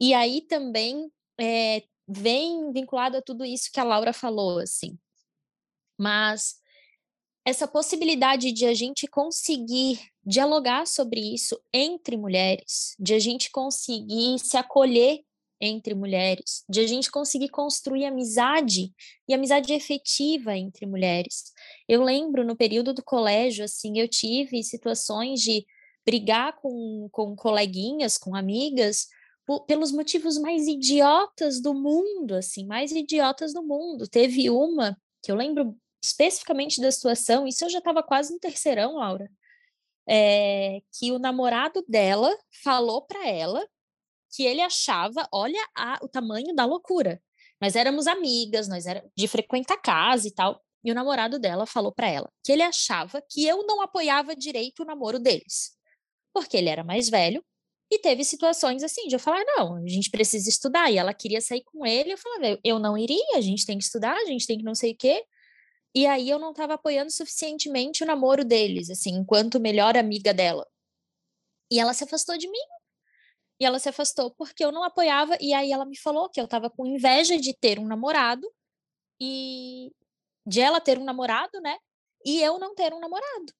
e 0.00 0.14
aí 0.14 0.42
também 0.42 1.10
é, 1.40 1.82
vem 2.06 2.72
vinculado 2.72 3.16
a 3.16 3.22
tudo 3.22 3.44
isso 3.44 3.70
que 3.72 3.80
a 3.80 3.84
Laura 3.84 4.12
falou, 4.12 4.58
assim. 4.58 4.98
Mas 5.98 6.56
essa 7.46 7.68
possibilidade 7.68 8.50
de 8.50 8.66
a 8.66 8.74
gente 8.74 9.06
conseguir 9.06 10.00
dialogar 10.24 10.84
sobre 10.84 11.20
isso 11.20 11.56
entre 11.72 12.16
mulheres, 12.16 12.96
de 12.98 13.14
a 13.14 13.20
gente 13.20 13.52
conseguir 13.52 14.36
se 14.40 14.56
acolher 14.56 15.20
entre 15.60 15.94
mulheres, 15.94 16.64
de 16.68 16.80
a 16.80 16.86
gente 16.88 17.08
conseguir 17.08 17.48
construir 17.48 18.04
amizade 18.04 18.92
e 19.28 19.32
amizade 19.32 19.72
efetiva 19.72 20.56
entre 20.56 20.86
mulheres. 20.86 21.52
Eu 21.88 22.02
lembro 22.02 22.44
no 22.44 22.56
período 22.56 22.92
do 22.92 23.02
colégio, 23.02 23.64
assim, 23.64 23.96
eu 23.96 24.08
tive 24.08 24.64
situações 24.64 25.40
de 25.40 25.64
brigar 26.04 26.56
com, 26.56 27.08
com 27.12 27.36
coleguinhas, 27.36 28.18
com 28.18 28.34
amigas, 28.34 29.06
pelos 29.68 29.92
motivos 29.92 30.36
mais 30.36 30.66
idiotas 30.66 31.62
do 31.62 31.72
mundo, 31.72 32.34
assim, 32.34 32.66
mais 32.66 32.90
idiotas 32.90 33.54
do 33.54 33.62
mundo. 33.62 34.08
Teve 34.08 34.50
uma 34.50 34.98
que 35.22 35.30
eu 35.30 35.36
lembro 35.36 35.76
especificamente 36.06 36.80
da 36.80 36.90
situação, 36.90 37.46
isso 37.46 37.64
eu 37.64 37.70
já 37.70 37.78
estava 37.78 38.02
quase 38.02 38.32
no 38.32 38.38
terceirão, 38.38 38.96
Laura, 38.96 39.30
é, 40.08 40.80
que 40.98 41.12
o 41.12 41.18
namorado 41.18 41.84
dela 41.88 42.36
falou 42.62 43.02
para 43.02 43.28
ela 43.28 43.66
que 44.34 44.44
ele 44.44 44.60
achava, 44.60 45.26
olha 45.32 45.60
a, 45.74 45.98
o 46.02 46.08
tamanho 46.08 46.54
da 46.54 46.64
loucura. 46.64 47.20
Nós 47.60 47.74
éramos 47.74 48.06
amigas, 48.06 48.68
nós 48.68 48.86
éramos 48.86 49.10
de 49.16 49.26
frequentar 49.26 49.78
casa 49.78 50.28
e 50.28 50.30
tal, 50.30 50.62
e 50.84 50.92
o 50.92 50.94
namorado 50.94 51.38
dela 51.38 51.66
falou 51.66 51.92
para 51.92 52.08
ela 52.08 52.30
que 52.44 52.52
ele 52.52 52.62
achava 52.62 53.22
que 53.30 53.44
eu 53.46 53.66
não 53.66 53.80
apoiava 53.82 54.36
direito 54.36 54.82
o 54.82 54.86
namoro 54.86 55.18
deles, 55.18 55.72
porque 56.32 56.56
ele 56.56 56.68
era 56.68 56.84
mais 56.84 57.08
velho 57.08 57.44
e 57.90 57.98
teve 57.98 58.24
situações 58.24 58.82
assim, 58.82 59.06
de 59.08 59.14
eu 59.14 59.18
falar, 59.18 59.44
não, 59.44 59.76
a 59.76 59.88
gente 59.88 60.10
precisa 60.10 60.48
estudar. 60.48 60.90
E 60.90 60.98
ela 60.98 61.14
queria 61.14 61.40
sair 61.40 61.62
com 61.64 61.86
ele, 61.86 62.12
eu 62.12 62.18
falava, 62.18 62.58
eu 62.64 62.78
não 62.78 62.98
iria, 62.98 63.36
a 63.36 63.40
gente 63.40 63.64
tem 63.64 63.78
que 63.78 63.84
estudar, 63.84 64.16
a 64.16 64.24
gente 64.26 64.46
tem 64.46 64.58
que 64.58 64.64
não 64.64 64.74
sei 64.74 64.92
o 64.92 64.96
quê. 64.96 65.24
E 65.96 66.06
aí 66.06 66.28
eu 66.28 66.38
não 66.38 66.50
estava 66.50 66.74
apoiando 66.74 67.10
suficientemente 67.10 68.04
o 68.04 68.06
namoro 68.06 68.44
deles, 68.44 68.90
assim, 68.90 69.14
enquanto 69.14 69.58
melhor 69.58 69.96
amiga 69.96 70.34
dela. 70.34 70.68
E 71.72 71.80
ela 71.80 71.94
se 71.94 72.04
afastou 72.04 72.36
de 72.36 72.46
mim. 72.46 72.66
E 73.58 73.64
ela 73.64 73.78
se 73.78 73.88
afastou 73.88 74.30
porque 74.32 74.62
eu 74.62 74.70
não 74.70 74.82
apoiava. 74.82 75.38
E 75.40 75.54
aí 75.54 75.72
ela 75.72 75.86
me 75.86 75.98
falou 75.98 76.28
que 76.28 76.38
eu 76.38 76.44
estava 76.44 76.68
com 76.68 76.84
inveja 76.84 77.38
de 77.38 77.54
ter 77.54 77.78
um 77.78 77.86
namorado 77.86 78.46
e 79.18 79.90
de 80.46 80.60
ela 80.60 80.82
ter 80.82 80.98
um 80.98 81.04
namorado, 81.04 81.58
né? 81.62 81.78
E 82.26 82.42
eu 82.42 82.58
não 82.58 82.74
ter 82.74 82.92
um 82.92 83.00
namorado. 83.00 83.50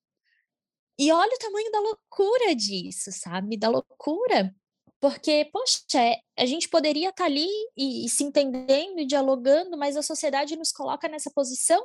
E 0.98 1.10
olha 1.10 1.34
o 1.34 1.38
tamanho 1.38 1.72
da 1.72 1.80
loucura 1.80 2.54
disso, 2.54 3.12
sabe? 3.12 3.56
Da 3.56 3.70
loucura. 3.70 4.54
Porque, 5.00 5.48
poxa, 5.50 5.80
é, 5.96 6.20
a 6.38 6.44
gente 6.44 6.68
poderia 6.68 7.08
estar 7.08 7.24
tá 7.24 7.30
ali 7.30 7.48
e, 7.74 8.04
e, 8.04 8.10
se 8.10 8.24
entendendo 8.24 8.98
e 8.98 9.06
dialogando, 9.06 9.78
mas 9.78 9.96
a 9.96 10.02
sociedade 10.02 10.54
nos 10.54 10.70
coloca 10.70 11.08
nessa 11.08 11.30
posição, 11.30 11.82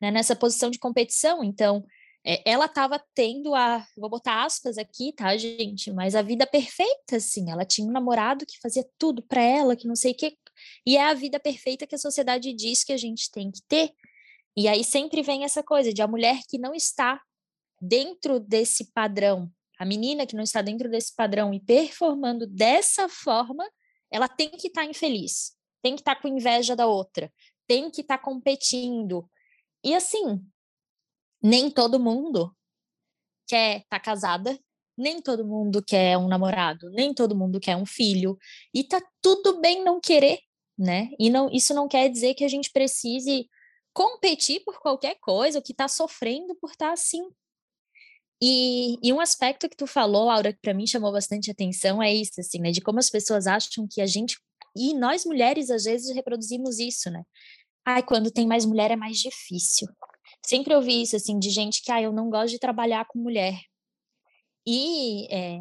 né? 0.00 0.10
nessa 0.10 0.36
posição 0.36 0.70
de 0.70 0.78
competição. 0.78 1.42
Então, 1.42 1.84
é, 2.24 2.42
ela 2.44 2.66
estava 2.66 3.02
tendo 3.14 3.54
a, 3.54 3.86
vou 3.96 4.10
botar 4.10 4.44
aspas 4.44 4.76
aqui, 4.78 5.12
tá, 5.12 5.36
gente? 5.36 5.90
Mas 5.92 6.14
a 6.14 6.22
vida 6.22 6.46
perfeita, 6.46 7.16
assim. 7.16 7.50
Ela 7.50 7.64
tinha 7.64 7.86
um 7.86 7.92
namorado 7.92 8.44
que 8.46 8.60
fazia 8.60 8.84
tudo 8.98 9.22
para 9.22 9.42
ela, 9.42 9.76
que 9.76 9.86
não 9.86 9.96
sei 9.96 10.12
o 10.12 10.16
quê. 10.16 10.36
E 10.86 10.96
é 10.96 11.04
a 11.04 11.14
vida 11.14 11.38
perfeita 11.38 11.86
que 11.86 11.94
a 11.94 11.98
sociedade 11.98 12.52
diz 12.52 12.84
que 12.84 12.92
a 12.92 12.96
gente 12.96 13.30
tem 13.30 13.50
que 13.50 13.60
ter. 13.68 13.92
E 14.56 14.66
aí 14.66 14.82
sempre 14.82 15.22
vem 15.22 15.44
essa 15.44 15.62
coisa 15.62 15.92
de 15.92 16.02
a 16.02 16.08
mulher 16.08 16.40
que 16.48 16.58
não 16.58 16.74
está 16.74 17.20
dentro 17.80 18.40
desse 18.40 18.92
padrão, 18.92 19.50
a 19.78 19.84
menina 19.84 20.26
que 20.26 20.34
não 20.34 20.42
está 20.42 20.60
dentro 20.60 20.90
desse 20.90 21.14
padrão 21.14 21.54
e 21.54 21.60
performando 21.60 22.46
dessa 22.46 23.08
forma, 23.08 23.64
ela 24.10 24.26
tem 24.28 24.50
que 24.50 24.66
estar 24.66 24.82
tá 24.82 24.86
infeliz, 24.90 25.52
tem 25.80 25.94
que 25.94 26.00
estar 26.00 26.16
tá 26.16 26.20
com 26.20 26.28
inveja 26.28 26.74
da 26.74 26.86
outra, 26.86 27.32
tem 27.66 27.90
que 27.90 28.00
estar 28.00 28.18
tá 28.18 28.24
competindo. 28.24 29.30
E 29.84 29.94
assim, 29.94 30.44
nem 31.42 31.70
todo 31.70 32.00
mundo 32.00 32.54
quer 33.46 33.78
estar 33.78 33.98
tá 33.98 34.00
casada, 34.00 34.58
nem 34.96 35.22
todo 35.22 35.46
mundo 35.46 35.82
quer 35.82 36.18
um 36.18 36.28
namorado, 36.28 36.90
nem 36.90 37.14
todo 37.14 37.36
mundo 37.36 37.60
quer 37.60 37.76
um 37.76 37.86
filho, 37.86 38.36
e 38.74 38.82
tá 38.84 39.00
tudo 39.22 39.60
bem 39.60 39.84
não 39.84 40.00
querer, 40.00 40.40
né? 40.76 41.10
E 41.18 41.30
não, 41.30 41.48
isso 41.50 41.72
não 41.72 41.88
quer 41.88 42.08
dizer 42.08 42.34
que 42.34 42.44
a 42.44 42.48
gente 42.48 42.70
precise 42.70 43.48
competir 43.92 44.62
por 44.64 44.80
qualquer 44.80 45.16
coisa, 45.20 45.58
ou 45.58 45.62
que 45.62 45.72
está 45.72 45.88
sofrendo 45.88 46.54
por 46.56 46.70
estar 46.70 46.88
tá 46.88 46.92
assim. 46.92 47.22
E, 48.40 48.96
e, 49.02 49.12
um 49.12 49.20
aspecto 49.20 49.68
que 49.68 49.76
tu 49.76 49.86
falou, 49.86 50.26
Laura, 50.26 50.52
que 50.52 50.60
para 50.60 50.74
mim 50.74 50.86
chamou 50.86 51.10
bastante 51.10 51.50
atenção 51.50 52.00
é 52.02 52.12
isso, 52.14 52.40
assim, 52.40 52.60
né? 52.60 52.70
De 52.70 52.80
como 52.80 52.98
as 52.98 53.10
pessoas 53.10 53.46
acham 53.46 53.86
que 53.90 54.00
a 54.00 54.06
gente 54.06 54.36
e 54.76 54.94
nós 54.94 55.24
mulheres 55.24 55.70
às 55.70 55.84
vezes 55.84 56.14
reproduzimos 56.14 56.78
isso, 56.78 57.10
né? 57.10 57.24
Ai, 57.90 58.02
quando 58.02 58.30
tem 58.30 58.46
mais 58.46 58.66
mulher 58.66 58.90
é 58.90 58.96
mais 58.96 59.16
difícil. 59.16 59.88
Sempre 60.44 60.74
ouvi 60.74 61.00
isso, 61.00 61.16
assim, 61.16 61.38
de 61.38 61.48
gente 61.48 61.82
que, 61.82 61.90
ah, 61.90 62.02
eu 62.02 62.12
não 62.12 62.28
gosto 62.28 62.50
de 62.50 62.58
trabalhar 62.58 63.06
com 63.06 63.18
mulher. 63.18 63.58
E 64.66 65.26
é, 65.34 65.58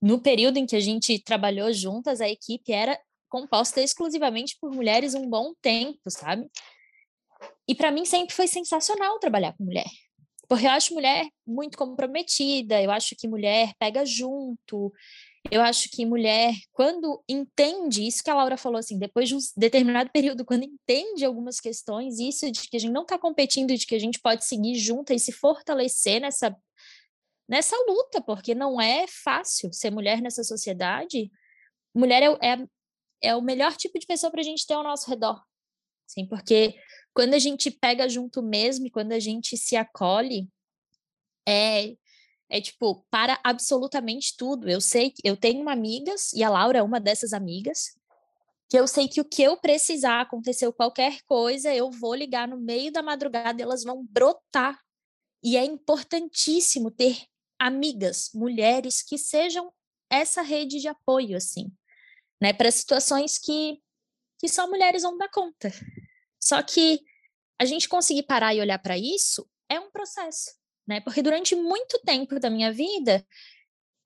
no 0.00 0.20
período 0.20 0.58
em 0.58 0.64
que 0.64 0.76
a 0.76 0.80
gente 0.80 1.18
trabalhou 1.18 1.72
juntas, 1.72 2.20
a 2.20 2.28
equipe 2.28 2.72
era 2.72 2.96
composta 3.28 3.80
exclusivamente 3.80 4.56
por 4.60 4.70
mulheres 4.70 5.16
um 5.16 5.28
bom 5.28 5.52
tempo, 5.60 5.98
sabe? 6.06 6.48
E 7.66 7.74
para 7.74 7.90
mim 7.90 8.04
sempre 8.04 8.32
foi 8.32 8.46
sensacional 8.46 9.18
trabalhar 9.18 9.56
com 9.56 9.64
mulher. 9.64 9.90
Porque 10.48 10.66
eu 10.66 10.70
acho 10.70 10.94
mulher 10.94 11.28
muito 11.44 11.76
comprometida, 11.76 12.80
eu 12.80 12.92
acho 12.92 13.16
que 13.18 13.26
mulher 13.26 13.72
pega 13.76 14.06
junto, 14.06 14.92
eu 15.50 15.62
acho 15.62 15.88
que 15.90 16.04
mulher, 16.04 16.52
quando 16.72 17.22
entende 17.28 18.06
isso 18.06 18.22
que 18.22 18.30
a 18.30 18.34
Laura 18.34 18.56
falou, 18.56 18.78
assim, 18.78 18.98
depois 18.98 19.28
de 19.28 19.34
um 19.34 19.38
determinado 19.56 20.10
período, 20.12 20.44
quando 20.44 20.64
entende 20.64 21.24
algumas 21.24 21.60
questões, 21.60 22.18
isso 22.18 22.50
de 22.50 22.68
que 22.68 22.76
a 22.76 22.80
gente 22.80 22.92
não 22.92 23.02
está 23.02 23.18
competindo, 23.18 23.74
de 23.74 23.86
que 23.86 23.94
a 23.94 23.98
gente 23.98 24.20
pode 24.20 24.44
seguir 24.44 24.74
junto 24.74 25.12
e 25.12 25.18
se 25.18 25.32
fortalecer 25.32 26.20
nessa, 26.20 26.54
nessa 27.48 27.76
luta, 27.88 28.20
porque 28.20 28.54
não 28.54 28.80
é 28.80 29.06
fácil 29.06 29.72
ser 29.72 29.90
mulher 29.90 30.20
nessa 30.20 30.44
sociedade. 30.44 31.30
Mulher 31.94 32.22
é, 32.22 32.52
é, 32.52 32.66
é 33.22 33.36
o 33.36 33.42
melhor 33.42 33.74
tipo 33.76 33.98
de 33.98 34.06
pessoa 34.06 34.30
para 34.30 34.40
a 34.40 34.44
gente 34.44 34.66
ter 34.66 34.74
ao 34.74 34.82
nosso 34.82 35.08
redor. 35.08 35.42
Sim, 36.06 36.26
porque 36.26 36.74
quando 37.14 37.34
a 37.34 37.38
gente 37.38 37.70
pega 37.70 38.08
junto 38.08 38.42
mesmo 38.42 38.86
e 38.86 38.90
quando 38.90 39.12
a 39.12 39.18
gente 39.18 39.56
se 39.56 39.76
acolhe, 39.76 40.48
é, 41.46 41.94
é 42.50 42.60
tipo, 42.60 43.04
para 43.10 43.38
absolutamente 43.44 44.36
tudo. 44.36 44.68
Eu 44.68 44.80
sei 44.80 45.10
que 45.10 45.20
eu 45.24 45.36
tenho 45.36 45.68
amigas, 45.68 46.32
e 46.32 46.42
a 46.42 46.50
Laura 46.50 46.78
é 46.78 46.82
uma 46.82 47.00
dessas 47.00 47.32
amigas, 47.32 47.96
que 48.68 48.78
eu 48.78 48.86
sei 48.86 49.08
que 49.08 49.20
o 49.20 49.24
que 49.24 49.42
eu 49.42 49.56
precisar, 49.56 50.20
aconteceu 50.20 50.72
qualquer 50.72 51.22
coisa, 51.22 51.74
eu 51.74 51.90
vou 51.90 52.14
ligar 52.14 52.46
no 52.46 52.58
meio 52.58 52.92
da 52.92 53.02
madrugada 53.02 53.62
elas 53.62 53.82
vão 53.82 54.04
brotar. 54.06 54.78
E 55.42 55.56
é 55.56 55.64
importantíssimo 55.64 56.90
ter 56.90 57.24
amigas, 57.58 58.30
mulheres 58.34 59.02
que 59.02 59.16
sejam 59.16 59.72
essa 60.10 60.42
rede 60.42 60.80
de 60.80 60.88
apoio, 60.88 61.36
assim, 61.36 61.70
né, 62.40 62.52
para 62.52 62.70
situações 62.70 63.38
que, 63.38 63.80
que 64.38 64.48
só 64.48 64.68
mulheres 64.68 65.02
vão 65.02 65.16
dar 65.16 65.28
conta. 65.28 65.72
Só 66.40 66.62
que 66.62 67.00
a 67.58 67.64
gente 67.64 67.88
conseguir 67.88 68.24
parar 68.24 68.54
e 68.54 68.60
olhar 68.60 68.78
para 68.78 68.96
isso 68.96 69.48
é 69.68 69.80
um 69.80 69.90
processo, 69.90 70.52
né? 70.88 71.00
Porque 71.00 71.22
durante 71.22 71.54
muito 71.54 72.00
tempo 72.04 72.40
da 72.40 72.48
minha 72.48 72.72
vida, 72.72 73.24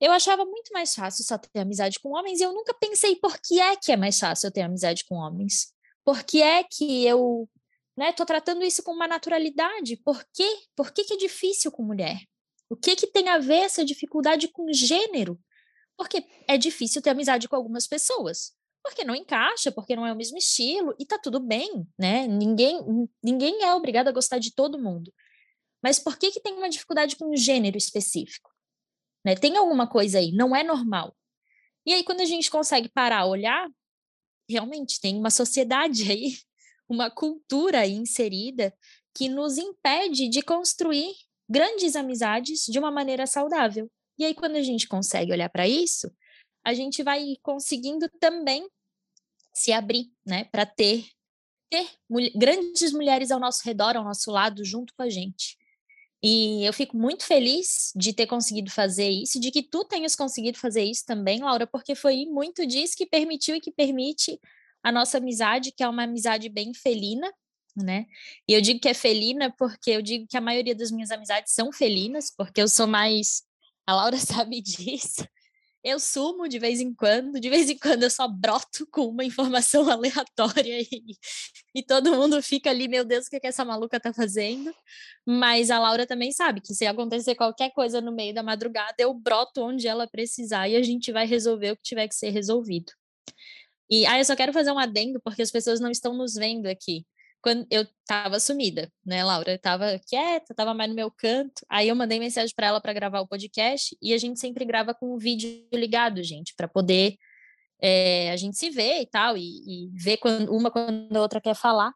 eu 0.00 0.10
achava 0.10 0.44
muito 0.44 0.72
mais 0.72 0.94
fácil 0.94 1.24
só 1.24 1.38
ter 1.38 1.60
amizade 1.60 2.00
com 2.00 2.10
homens 2.10 2.40
e 2.40 2.42
eu 2.42 2.52
nunca 2.52 2.74
pensei 2.74 3.14
por 3.16 3.38
que 3.40 3.60
é 3.60 3.76
que 3.76 3.92
é 3.92 3.96
mais 3.96 4.18
fácil 4.18 4.48
eu 4.48 4.52
ter 4.52 4.62
amizade 4.62 5.04
com 5.04 5.14
homens. 5.14 5.72
Por 6.04 6.24
que 6.24 6.42
é 6.42 6.64
que 6.64 7.06
eu, 7.06 7.48
né, 7.96 8.12
tô 8.12 8.26
tratando 8.26 8.64
isso 8.64 8.82
com 8.82 8.92
uma 8.92 9.06
naturalidade? 9.06 9.96
Por 9.98 10.24
quê? 10.34 10.58
Por 10.74 10.90
que, 10.90 11.04
que 11.04 11.14
é 11.14 11.16
difícil 11.16 11.70
com 11.70 11.84
mulher? 11.84 12.18
O 12.68 12.76
que 12.76 12.96
que 12.96 13.06
tem 13.06 13.28
a 13.28 13.38
ver 13.38 13.60
essa 13.60 13.84
dificuldade 13.84 14.48
com 14.48 14.72
gênero? 14.72 15.38
Porque 15.96 16.24
é 16.48 16.58
difícil 16.58 17.00
ter 17.00 17.10
amizade 17.10 17.48
com 17.48 17.54
algumas 17.54 17.86
pessoas 17.86 18.52
porque 18.82 19.04
não 19.04 19.14
encaixa, 19.14 19.70
porque 19.70 19.94
não 19.94 20.04
é 20.04 20.12
o 20.12 20.16
mesmo 20.16 20.36
estilo, 20.36 20.94
e 20.98 21.06
tá 21.06 21.18
tudo 21.18 21.38
bem, 21.38 21.86
né? 21.96 22.26
Ninguém, 22.26 22.80
ninguém 23.22 23.62
é 23.62 23.72
obrigado 23.74 24.08
a 24.08 24.12
gostar 24.12 24.38
de 24.38 24.52
todo 24.52 24.78
mundo. 24.78 25.12
Mas 25.82 25.98
por 25.98 26.16
que, 26.16 26.30
que 26.30 26.40
tem 26.40 26.54
uma 26.54 26.68
dificuldade 26.68 27.16
com 27.16 27.32
um 27.32 27.36
gênero 27.36 27.76
específico? 27.76 28.50
Né? 29.24 29.34
Tem 29.34 29.56
alguma 29.56 29.86
coisa 29.86 30.18
aí, 30.18 30.32
não 30.32 30.54
é 30.54 30.62
normal. 30.62 31.16
E 31.84 31.92
aí, 31.92 32.04
quando 32.04 32.20
a 32.20 32.24
gente 32.24 32.50
consegue 32.50 32.88
parar, 32.88 33.26
olhar, 33.26 33.68
realmente 34.48 35.00
tem 35.00 35.16
uma 35.16 35.30
sociedade 35.30 36.04
aí, 36.10 36.36
uma 36.88 37.10
cultura 37.10 37.80
aí 37.80 37.92
inserida 37.92 38.74
que 39.14 39.28
nos 39.28 39.58
impede 39.58 40.28
de 40.28 40.42
construir 40.42 41.14
grandes 41.48 41.96
amizades 41.96 42.64
de 42.66 42.78
uma 42.78 42.90
maneira 42.90 43.26
saudável. 43.26 43.90
E 44.18 44.24
aí, 44.24 44.34
quando 44.34 44.56
a 44.56 44.62
gente 44.62 44.86
consegue 44.86 45.32
olhar 45.32 45.48
para 45.48 45.66
isso, 45.66 46.10
a 46.64 46.72
gente 46.72 47.02
vai 47.02 47.36
conseguindo 47.42 48.08
também 48.20 48.68
se 49.52 49.72
abrir, 49.72 50.10
né, 50.24 50.44
para 50.44 50.64
ter 50.64 51.06
ter 51.68 51.88
mul 52.08 52.20
grandes 52.36 52.92
mulheres 52.92 53.30
ao 53.30 53.40
nosso 53.40 53.62
redor, 53.64 53.96
ao 53.96 54.04
nosso 54.04 54.30
lado, 54.30 54.62
junto 54.62 54.92
com 54.94 55.02
a 55.02 55.08
gente. 55.08 55.56
E 56.22 56.64
eu 56.64 56.72
fico 56.72 56.96
muito 56.96 57.24
feliz 57.24 57.92
de 57.96 58.12
ter 58.12 58.26
conseguido 58.26 58.70
fazer 58.70 59.08
isso, 59.08 59.40
de 59.40 59.50
que 59.50 59.62
tu 59.62 59.84
tenhas 59.84 60.14
conseguido 60.14 60.56
fazer 60.56 60.84
isso 60.84 61.04
também, 61.04 61.40
Laura, 61.40 61.66
porque 61.66 61.96
foi 61.96 62.26
muito 62.26 62.64
disso 62.64 62.96
que 62.96 63.06
permitiu 63.06 63.56
e 63.56 63.60
que 63.60 63.72
permite 63.72 64.38
a 64.84 64.92
nossa 64.92 65.18
amizade, 65.18 65.72
que 65.72 65.82
é 65.82 65.88
uma 65.88 66.04
amizade 66.04 66.48
bem 66.48 66.72
felina, 66.74 67.32
né? 67.76 68.06
E 68.48 68.52
eu 68.52 68.60
digo 68.60 68.80
que 68.80 68.88
é 68.88 68.94
felina 68.94 69.52
porque 69.58 69.90
eu 69.90 70.02
digo 70.02 70.26
que 70.28 70.36
a 70.36 70.40
maioria 70.40 70.74
das 70.74 70.90
minhas 70.90 71.10
amizades 71.10 71.52
são 71.54 71.72
felinas, 71.72 72.32
porque 72.36 72.60
eu 72.60 72.68
sou 72.68 72.86
mais. 72.86 73.42
A 73.86 73.94
Laura 73.96 74.16
sabe 74.18 74.60
disso. 74.60 75.26
Eu 75.84 75.98
sumo 75.98 76.48
de 76.48 76.58
vez 76.60 76.80
em 76.80 76.94
quando, 76.94 77.40
de 77.40 77.50
vez 77.50 77.68
em 77.68 77.76
quando 77.76 78.04
eu 78.04 78.10
só 78.10 78.28
broto 78.28 78.86
com 78.90 79.06
uma 79.06 79.24
informação 79.24 79.88
aleatória 79.90 80.80
e, 80.80 81.16
e 81.74 81.82
todo 81.82 82.14
mundo 82.14 82.40
fica 82.42 82.70
ali, 82.70 82.86
meu 82.86 83.04
Deus, 83.04 83.26
o 83.26 83.30
que, 83.30 83.36
é 83.36 83.40
que 83.40 83.46
essa 83.48 83.64
maluca 83.64 83.98
tá 83.98 84.12
fazendo? 84.12 84.72
Mas 85.26 85.70
a 85.70 85.78
Laura 85.78 86.06
também 86.06 86.30
sabe 86.32 86.60
que 86.60 86.74
se 86.74 86.86
acontecer 86.86 87.34
qualquer 87.34 87.70
coisa 87.72 88.00
no 88.00 88.12
meio 88.12 88.34
da 88.34 88.42
madrugada, 88.42 88.94
eu 88.98 89.12
broto 89.12 89.62
onde 89.62 89.88
ela 89.88 90.06
precisar 90.06 90.68
e 90.68 90.76
a 90.76 90.82
gente 90.82 91.10
vai 91.10 91.26
resolver 91.26 91.72
o 91.72 91.76
que 91.76 91.82
tiver 91.82 92.08
que 92.08 92.14
ser 92.14 92.30
resolvido. 92.30 92.92
E 93.90 94.06
ah, 94.06 94.18
eu 94.18 94.24
só 94.24 94.36
quero 94.36 94.52
fazer 94.52 94.72
um 94.72 94.78
adendo, 94.78 95.20
porque 95.20 95.42
as 95.42 95.50
pessoas 95.50 95.80
não 95.80 95.90
estão 95.90 96.14
nos 96.14 96.34
vendo 96.34 96.66
aqui 96.66 97.04
quando 97.42 97.66
eu 97.70 97.86
tava 98.06 98.38
sumida, 98.38 98.90
né, 99.04 99.24
Laura? 99.24 99.52
Eu 99.52 99.58
tava 99.58 99.98
quieta, 99.98 100.54
tava 100.54 100.72
mais 100.72 100.88
no 100.88 100.94
meu 100.96 101.10
canto. 101.10 101.66
Aí 101.68 101.88
eu 101.88 101.96
mandei 101.96 102.18
mensagem 102.18 102.54
para 102.54 102.68
ela 102.68 102.80
para 102.80 102.92
gravar 102.92 103.20
o 103.20 103.26
podcast 103.26 103.96
e 104.00 104.14
a 104.14 104.18
gente 104.18 104.38
sempre 104.38 104.64
grava 104.64 104.94
com 104.94 105.12
o 105.12 105.18
vídeo 105.18 105.66
ligado, 105.72 106.22
gente, 106.22 106.54
para 106.54 106.68
poder 106.68 107.16
é, 107.80 108.30
a 108.30 108.36
gente 108.36 108.56
se 108.56 108.70
ver 108.70 109.00
e 109.00 109.06
tal 109.06 109.36
e, 109.36 109.42
e 109.42 109.90
ver 109.92 110.18
quando, 110.18 110.54
uma 110.54 110.70
quando 110.70 111.16
a 111.16 111.20
outra 111.20 111.40
quer 111.40 111.54
falar. 111.54 111.92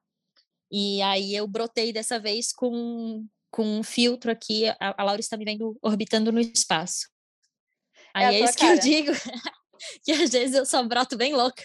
E 0.71 1.01
aí 1.03 1.35
eu 1.35 1.47
brotei 1.47 1.93
dessa 1.93 2.19
vez 2.19 2.53
com 2.53 3.25
com 3.49 3.79
um 3.79 3.83
filtro 3.83 4.31
aqui. 4.31 4.69
A, 4.69 4.95
a 4.99 5.05
Laura 5.05 5.21
está 5.21 5.37
me 5.37 5.45
vendo 5.45 5.79
orbitando 5.81 6.31
no 6.31 6.41
espaço. 6.41 7.09
É 8.15 8.27
aí 8.27 8.37
é, 8.37 8.41
é 8.41 8.45
isso 8.45 8.59
cara. 8.59 8.79
que 8.79 8.79
eu 8.79 8.93
digo, 8.93 9.13
que 10.05 10.13
às 10.13 10.31
vezes 10.31 10.55
eu 10.55 10.67
só 10.67 10.83
broto 10.83 11.17
bem 11.17 11.35
louca. 11.35 11.63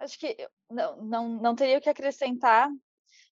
Acho 0.00 0.18
que 0.18 0.34
não, 0.70 0.96
não, 0.96 1.28
não 1.28 1.54
teria 1.54 1.76
o 1.76 1.80
que 1.80 1.90
acrescentar, 1.90 2.70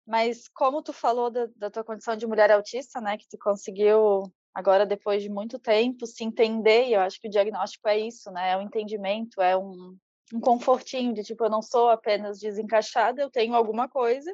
mas 0.06 0.46
como 0.48 0.82
tu 0.82 0.92
falou 0.92 1.30
da, 1.30 1.46
da 1.56 1.70
tua 1.70 1.82
condição 1.82 2.14
de 2.14 2.26
mulher 2.26 2.50
autista, 2.50 3.00
né, 3.00 3.16
que 3.16 3.26
tu 3.26 3.38
conseguiu 3.38 4.30
agora 4.54 4.84
depois 4.84 5.22
de 5.22 5.30
muito 5.30 5.58
tempo 5.58 6.06
se 6.06 6.22
entender, 6.24 6.86
e 6.86 6.92
eu 6.92 7.00
acho 7.00 7.18
que 7.20 7.28
o 7.28 7.30
diagnóstico 7.30 7.88
é 7.88 7.98
isso, 7.98 8.30
né, 8.30 8.52
é 8.52 8.56
um 8.56 8.60
entendimento, 8.60 9.40
é 9.40 9.56
um, 9.56 9.96
um 10.32 10.40
confortinho 10.40 11.14
de 11.14 11.22
tipo, 11.22 11.44
eu 11.44 11.50
não 11.50 11.62
sou 11.62 11.88
apenas 11.88 12.38
desencaixada, 12.38 13.22
eu 13.22 13.30
tenho 13.30 13.54
alguma 13.54 13.88
coisa, 13.88 14.30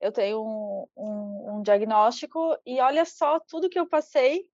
eu 0.00 0.12
tenho 0.12 0.40
um, 0.44 0.86
um, 0.96 1.56
um 1.56 1.62
diagnóstico, 1.62 2.56
e 2.64 2.80
olha 2.80 3.04
só, 3.04 3.40
tudo 3.40 3.68
que 3.68 3.78
eu 3.78 3.88
passei 3.88 4.46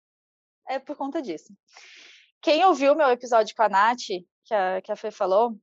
é 0.69 0.79
por 0.79 0.95
conta 0.95 1.21
disso. 1.21 1.53
Quem 2.41 2.63
ouviu 2.63 2.95
meu 2.95 3.09
episódio 3.09 3.53
com 3.53 3.63
a 3.63 3.69
Nath, 3.69 3.99
que 4.45 4.53
a, 4.53 4.81
que 4.81 4.91
a 4.91 4.95
Fê 4.95 5.11
falou, 5.11 5.57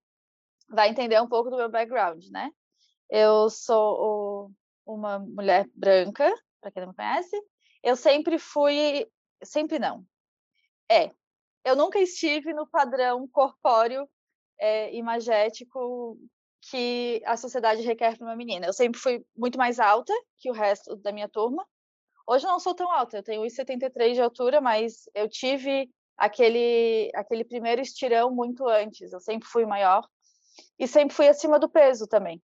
vai 0.68 0.90
entender 0.90 1.20
um 1.20 1.28
pouco 1.28 1.50
do 1.50 1.56
meu 1.56 1.70
background, 1.70 2.24
né? 2.30 2.50
Eu 3.08 3.48
sou 3.48 4.50
o, 4.86 4.94
uma 4.94 5.18
mulher 5.18 5.66
branca, 5.74 6.32
para 6.60 6.70
quem 6.70 6.82
não 6.82 6.90
me 6.90 6.94
conhece. 6.94 7.36
Eu 7.82 7.96
sempre 7.96 8.38
fui, 8.38 9.06
sempre 9.42 9.78
não. 9.78 10.04
É, 10.90 11.10
eu 11.64 11.76
nunca 11.76 11.98
estive 11.98 12.52
no 12.52 12.66
padrão 12.66 13.26
corpóreo 13.28 14.08
é, 14.58 14.94
imagético 14.94 16.18
que 16.70 17.22
a 17.24 17.36
sociedade 17.36 17.82
requer 17.82 18.16
para 18.16 18.26
uma 18.26 18.36
menina. 18.36 18.66
Eu 18.66 18.72
sempre 18.72 19.00
fui 19.00 19.24
muito 19.36 19.56
mais 19.56 19.78
alta 19.78 20.12
que 20.38 20.50
o 20.50 20.54
resto 20.54 20.96
da 20.96 21.12
minha 21.12 21.28
turma. 21.28 21.66
Hoje 22.26 22.46
eu 22.46 22.50
não 22.50 22.60
sou 22.60 22.74
tão 22.74 22.90
alta, 22.92 23.18
eu 23.18 23.22
tenho 23.22 23.42
1,73 23.42 24.14
de 24.14 24.20
altura, 24.20 24.60
mas 24.60 25.04
eu 25.14 25.28
tive 25.28 25.88
aquele 26.16 27.10
aquele 27.14 27.44
primeiro 27.44 27.80
estirão 27.80 28.30
muito 28.30 28.66
antes. 28.66 29.12
Eu 29.12 29.20
sempre 29.20 29.48
fui 29.48 29.64
maior 29.64 30.06
e 30.78 30.86
sempre 30.86 31.14
fui 31.14 31.28
acima 31.28 31.58
do 31.58 31.68
peso 31.68 32.06
também. 32.06 32.42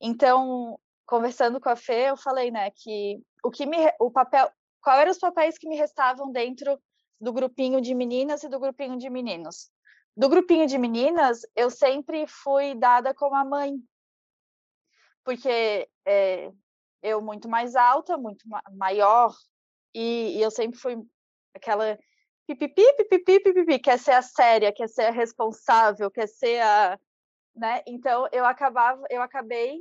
Então, 0.00 0.78
conversando 1.06 1.60
com 1.60 1.68
a 1.68 1.76
Fê, 1.76 2.10
eu 2.10 2.16
falei, 2.16 2.50
né, 2.50 2.70
que 2.70 3.20
o 3.42 3.50
que 3.50 3.66
me 3.66 3.76
o 4.00 4.10
papel, 4.10 4.50
qual 4.80 4.98
eram 4.98 5.10
os 5.10 5.18
papéis 5.18 5.58
que 5.58 5.68
me 5.68 5.76
restavam 5.76 6.30
dentro 6.30 6.78
do 7.20 7.32
grupinho 7.32 7.80
de 7.80 7.94
meninas 7.94 8.42
e 8.42 8.48
do 8.48 8.58
grupinho 8.58 8.98
de 8.98 9.08
meninos? 9.08 9.70
Do 10.16 10.28
grupinho 10.28 10.66
de 10.66 10.78
meninas, 10.78 11.40
eu 11.56 11.70
sempre 11.70 12.26
fui 12.26 12.74
dada 12.74 13.12
como 13.14 13.34
a 13.34 13.44
mãe, 13.44 13.74
porque 15.24 15.88
é, 16.06 16.52
eu 17.02 17.20
muito 17.20 17.48
mais 17.48 17.74
alta, 17.74 18.16
muito 18.16 18.48
ma 18.48 18.62
maior, 18.72 19.34
e, 19.94 20.38
e, 20.38 20.42
eu 20.42 20.50
sempre 20.50 20.78
fui 20.78 20.96
aquela 21.54 21.98
pipipi, 22.46 22.82
pipipi, 22.96 23.40
pipipi, 23.40 23.78
quer 23.78 23.98
ser 23.98 24.12
a 24.12 24.22
séria, 24.22 24.72
quer 24.72 24.88
ser 24.88 25.06
a 25.06 25.10
responsável, 25.10 26.10
quer 26.10 26.28
ser 26.28 26.60
a, 26.60 26.98
né? 27.54 27.82
Então 27.86 28.28
eu 28.32 28.44
acabava, 28.44 29.02
eu 29.10 29.22
acabei 29.22 29.80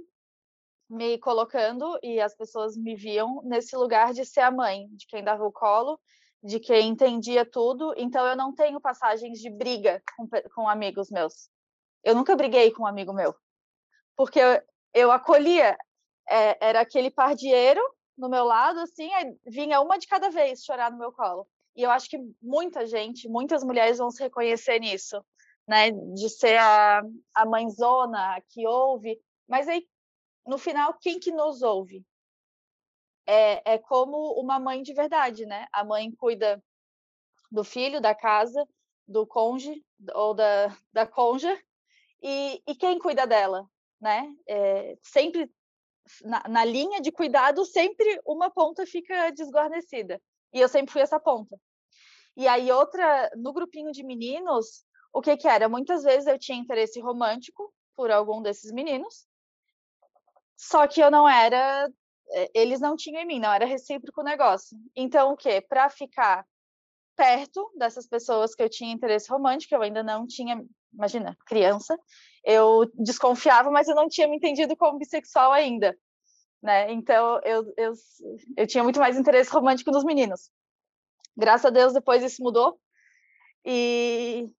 me 0.90 1.18
colocando 1.18 1.98
e 2.04 2.22
as 2.22 2.36
pessoas 2.36 2.78
me 2.78 2.96
viam 2.96 3.42
nesse 3.44 3.76
lugar 3.76 4.14
de 4.14 4.26
ser 4.26 4.42
a 4.42 4.52
mãe, 4.52 4.88
de 4.92 5.08
quem 5.08 5.24
dava 5.24 5.44
o 5.44 5.52
colo, 5.52 6.00
de 6.44 6.60
quem 6.60 6.90
entendia 6.90 7.46
tudo. 7.46 7.94
Então 7.98 8.26
eu 8.26 8.36
não 8.36 8.54
tenho 8.54 8.80
passagens 8.80 9.40
de 9.40 9.50
briga 9.50 10.02
com, 10.16 10.28
com 10.54 10.70
amigos 10.70 11.10
meus. 11.10 11.50
Eu 12.04 12.16
nunca 12.16 12.36
briguei 12.36 12.72
com 12.72 12.84
um 12.84 12.88
amigo 12.88 13.14
meu, 13.14 13.34
porque 14.16 14.40
eu, 14.40 14.62
eu 14.94 15.12
acolhia. 15.12 15.78
É, 16.30 16.68
era 16.70 16.80
aquele 16.80 17.12
pardieiro 17.12 17.82
no 18.18 18.30
meu 18.30 18.46
lado, 18.46 18.80
assim, 18.80 19.10
vinha 19.46 19.82
uma 19.82 19.98
de 19.98 20.08
cada 20.08 20.30
vez 20.30 20.64
chorar 20.64 20.90
no 20.90 20.98
meu 20.98 21.12
colo. 21.12 21.46
E 21.76 21.82
eu 21.82 21.92
acho 21.92 22.10
que 22.10 22.18
muita 22.42 22.86
gente, 22.86 23.28
muitas 23.28 23.64
mulheres 23.64 23.98
vão 23.98 24.12
se 24.12 24.22
reconhecer 24.24 24.80
nisso 24.80 25.22
né, 25.68 25.92
de 25.92 26.30
ser 26.30 26.58
a, 26.58 27.02
a 27.34 27.46
mãezona 27.46 28.42
que 28.50 28.68
ouve, 28.68 29.20
mas 29.48 29.68
aí, 29.68 29.88
no 30.46 30.58
final, 30.58 30.94
quem 31.00 31.20
que 31.20 31.32
nos 31.32 31.62
ouve? 31.62 32.06
É, 33.26 33.74
é 33.74 33.78
como 33.78 34.34
uma 34.40 34.60
mãe 34.60 34.82
de 34.82 34.94
verdade, 34.94 35.46
né? 35.46 35.68
A 35.72 35.84
mãe 35.84 36.12
cuida 36.12 36.62
do 37.50 37.64
filho, 37.64 38.02
da 38.02 38.14
casa, 38.14 38.68
do 39.08 39.26
cônjuge 39.26 39.84
ou 40.14 40.34
da, 40.34 40.76
da 40.92 41.08
conja, 41.08 41.58
e, 42.22 42.62
e 42.68 42.76
quem 42.76 43.00
cuida 43.00 43.28
dela, 43.28 43.66
né? 44.02 44.34
É, 44.48 44.98
sempre 45.02 45.50
na, 46.24 46.44
na, 46.50 46.66
linha 46.66 47.02
de 47.02 47.12
cuidado, 47.12 47.66
sempre 47.66 48.20
uma 48.26 48.50
ponta 48.50 48.86
fica 48.86 49.30
desguarnecida. 49.32 50.22
E 50.54 50.60
eu 50.60 50.68
sempre 50.68 50.92
fui 50.92 51.02
essa 51.02 51.20
ponta. 51.20 51.58
E 52.36 52.48
aí, 52.48 52.72
outra, 52.72 53.30
no 53.36 53.54
grupinho 53.54 53.92
de 53.92 54.04
meninos, 54.04 54.84
o 55.14 55.22
que 55.22 55.38
que 55.38 55.48
era? 55.48 55.70
Muitas 55.70 56.04
vezes 56.04 56.28
eu 56.28 56.40
tinha 56.40 56.58
interesse 56.58 57.00
romântico 57.00 57.72
por 57.96 58.10
algum 58.12 58.42
desses 58.42 58.72
meninos, 58.72 59.28
só 60.58 60.88
que 60.88 61.02
eu 61.02 61.12
não 61.12 61.30
era, 61.30 61.88
eh, 62.32 62.52
eles 62.56 62.80
não 62.80 62.96
tinham 62.96 63.22
em 63.22 63.26
mim, 63.26 63.40
não 63.40 63.54
era 63.54 63.66
recíproco 63.66 64.22
o 64.22 64.24
negócio. 64.24 64.78
Então, 64.96 65.32
o 65.32 65.38
que? 65.38 65.62
Para 65.62 65.90
ficar 65.90 66.46
perto 67.16 67.72
dessas 67.78 68.08
pessoas 68.08 68.56
que 68.56 68.64
eu 68.64 68.70
tinha 68.70 68.92
interesse 68.92 69.30
romântico, 69.30 69.76
eu 69.76 69.84
ainda 69.84 70.02
não 70.02 70.26
tinha, 70.26 70.64
imagina, 70.92 71.38
criança, 71.46 71.98
eu 72.44 72.92
desconfiava, 72.96 73.70
mas 73.70 73.88
eu 73.88 73.96
não 73.96 74.10
tinha 74.10 74.28
me 74.28 74.38
entendido 74.38 74.76
como 74.76 74.98
bissexual 74.98 75.52
ainda, 75.52 75.96
né? 76.62 76.92
Então, 76.92 77.40
eu, 77.44 77.72
eu, 77.78 77.94
eu 78.58 78.66
tinha 78.66 78.84
muito 78.84 79.00
mais 79.00 79.18
interesse 79.18 79.52
romântico 79.52 79.92
nos 79.92 80.04
meninos. 80.04 80.50
Graças 81.38 81.66
a 81.66 81.70
Deus, 81.70 81.94
depois 81.94 82.24
isso 82.24 82.42
mudou. 82.42 82.80
E, 83.66 84.50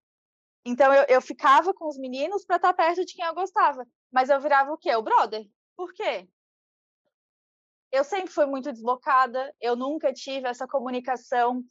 então 0.65 0.91
eu, 0.91 1.05
eu 1.07 1.21
ficava 1.21 1.73
com 1.73 1.87
os 1.87 1.97
meninos 1.97 2.43
para 2.43 2.55
estar 2.55 2.73
tá 2.73 2.83
perto 2.83 3.05
de 3.05 3.13
quem 3.13 3.23
eu 3.23 3.35
gostava. 3.35 3.87
Mas 4.11 4.29
eu 4.29 4.41
virava 4.41 4.73
o 4.73 4.77
quê? 4.77 4.95
O 4.95 5.03
brother. 5.03 5.45
Por 5.77 5.93
quê? 5.93 6.27
Eu 7.91 8.03
sempre 8.03 8.33
fui 8.33 8.45
muito 8.45 8.73
deslocada, 8.73 9.53
eu 9.61 9.75
nunca 9.75 10.11
tive 10.11 10.47
essa 10.47 10.67
comunicação 10.67 11.63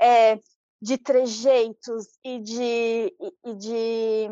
é, 0.00 0.38
de 0.80 0.96
trejeitos 0.96 2.06
e 2.24 2.38
de, 2.38 3.14
e, 3.20 3.34
e 3.44 3.54
de. 3.54 4.28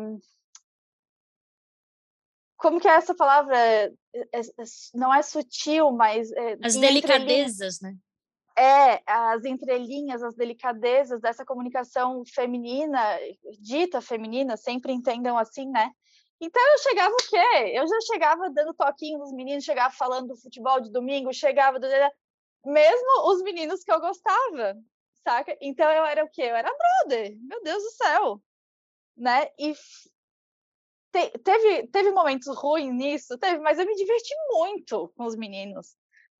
Como 2.57 2.79
que 2.79 2.87
é 2.87 2.95
essa 2.95 3.13
palavra? 3.13 3.57
É, 3.57 3.91
é, 4.13 4.41
não 4.93 5.13
é 5.13 5.21
sutil, 5.21 5.91
mas. 5.91 6.31
É, 6.31 6.57
As 6.63 6.75
delicadezas, 6.75 7.81
né? 7.81 7.95
É 8.57 9.01
as 9.05 9.43
entrelinhas, 9.43 10.23
as 10.23 10.35
delicadezas 10.35 11.19
dessa 11.21 11.45
comunicação 11.45 12.23
feminina, 12.25 12.99
dita 13.59 14.01
feminina, 14.01 14.55
sempre 14.55 14.93
entendam 14.93 15.37
assim, 15.37 15.69
né? 15.69 15.91
Então 16.39 16.61
eu 16.71 16.77
chegava 16.79 17.13
o 17.13 17.29
quê? 17.29 17.71
Eu 17.73 17.87
já 17.87 18.01
chegava 18.11 18.49
dando 18.49 18.73
toquinho 18.73 19.19
nos 19.19 19.31
meninos, 19.33 19.63
chegava 19.63 19.93
falando 19.93 20.29
do 20.29 20.37
futebol 20.37 20.79
de 20.81 20.91
domingo, 20.91 21.33
chegava 21.33 21.79
do... 21.79 21.87
mesmo 22.65 23.31
os 23.31 23.41
meninos 23.41 23.83
que 23.83 23.91
eu 23.91 23.99
gostava, 23.99 24.75
saca? 25.23 25.57
Então 25.61 25.89
eu 25.89 26.05
era 26.05 26.23
o 26.23 26.29
quê? 26.29 26.43
Eu 26.43 26.55
era 26.55 26.73
brother, 26.73 27.37
meu 27.41 27.61
Deus 27.63 27.83
do 27.83 27.89
céu, 27.91 28.41
né? 29.17 29.49
E 29.57 29.73
te, 31.11 31.37
teve, 31.39 31.87
teve 31.87 32.11
momentos 32.11 32.47
ruins 32.57 32.93
nisso, 32.93 33.37
teve, 33.37 33.59
mas 33.59 33.79
eu 33.79 33.85
me 33.85 33.95
diverti 33.95 34.33
muito 34.51 35.11
com 35.15 35.23
os 35.23 35.35
meninos, 35.35 35.95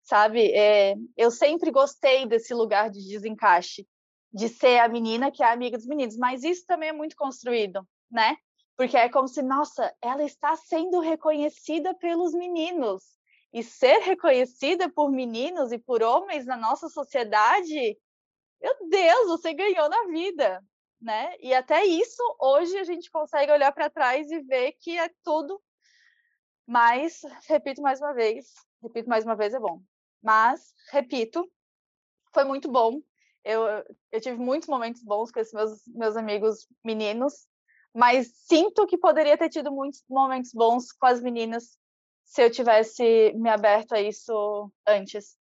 sabe? 0.06 0.52
É, 0.54 0.96
eu 1.18 1.30
sempre 1.32 1.72
gostei 1.72 2.26
desse 2.26 2.54
lugar 2.54 2.89
de 2.89 3.06
desencaixe, 3.10 3.88
de 4.32 4.48
ser 4.48 4.80
a 4.80 4.88
menina 4.88 5.32
que 5.32 5.44
é 5.44 5.52
amiga 5.52 5.78
dos 5.78 5.88
meninos, 5.88 6.15
mas 6.18 6.44
isso 6.44 6.65
também 6.65 6.89
é 6.89 6.94
muito 6.94 7.15
construído, 7.15 7.86
né? 8.10 8.38
Porque 8.78 8.96
é 8.96 9.10
como 9.10 9.28
se, 9.28 9.41
nossa, 9.41 9.94
ela 10.02 10.24
está 10.24 10.56
sendo 10.56 11.00
reconhecida 11.00 11.94
pelos 11.96 12.34
meninos. 12.34 13.04
E 13.54 13.63
ser 13.63 14.00
reconhecida 14.00 14.89
por 14.89 15.10
meninos 15.10 15.72
e 15.72 15.80
por 15.80 16.04
homens 16.04 16.46
na 16.46 16.58
nossa 16.58 16.89
sociedade, 16.89 17.98
meu 18.62 18.89
Deus, 18.89 19.28
você 19.28 19.54
ganhou 19.54 19.88
na 19.88 20.08
vida, 20.08 20.62
né? 21.02 21.34
E 21.39 21.54
até 21.54 21.86
isso, 21.86 22.22
hoje 22.38 22.78
a 22.78 22.84
gente 22.84 23.10
consegue 23.10 23.52
olhar 23.52 23.72
para 23.72 23.89
trás 23.89 24.30
e 24.30 24.41
ver 24.41 24.74
que 24.74 24.98
é 25.00 25.10
tudo. 25.24 25.62
Mas, 26.68 27.22
repito 27.48 27.82
mais 27.82 28.02
uma 28.02 28.13
vez, 28.13 28.48
repito 28.84 29.08
mais 29.08 29.24
uma 29.24 29.38
vez, 29.38 29.54
é 29.54 29.60
bom. 29.60 29.82
Mas, 30.25 30.73
repito, 30.91 31.47
foi 32.33 32.43
muito 32.45 32.67
bom. 32.67 32.99
Eu, 33.43 33.61
eu 34.11 34.19
tive 34.19 34.38
muitos 34.38 34.67
momentos 34.67 35.03
bons 35.03 35.31
com 35.31 35.39
esses 35.39 35.53
meus, 35.53 35.81
meus 35.85 36.17
amigos 36.17 36.67
meninos, 36.83 37.45
mas 37.93 38.31
sinto 38.35 38.88
que 38.88 38.97
poderia 38.97 39.38
ter 39.38 39.49
tido 39.49 39.71
muitos 39.71 40.03
momentos 40.09 40.51
bons 40.51 40.91
com 40.91 41.05
as 41.05 41.21
meninas 41.21 41.77
se 42.23 42.41
eu 42.41 42.49
tivesse 42.49 43.33
me 43.35 43.49
aberto 43.51 43.93
a 43.93 44.01
isso 44.01 44.71
antes. 44.88 45.38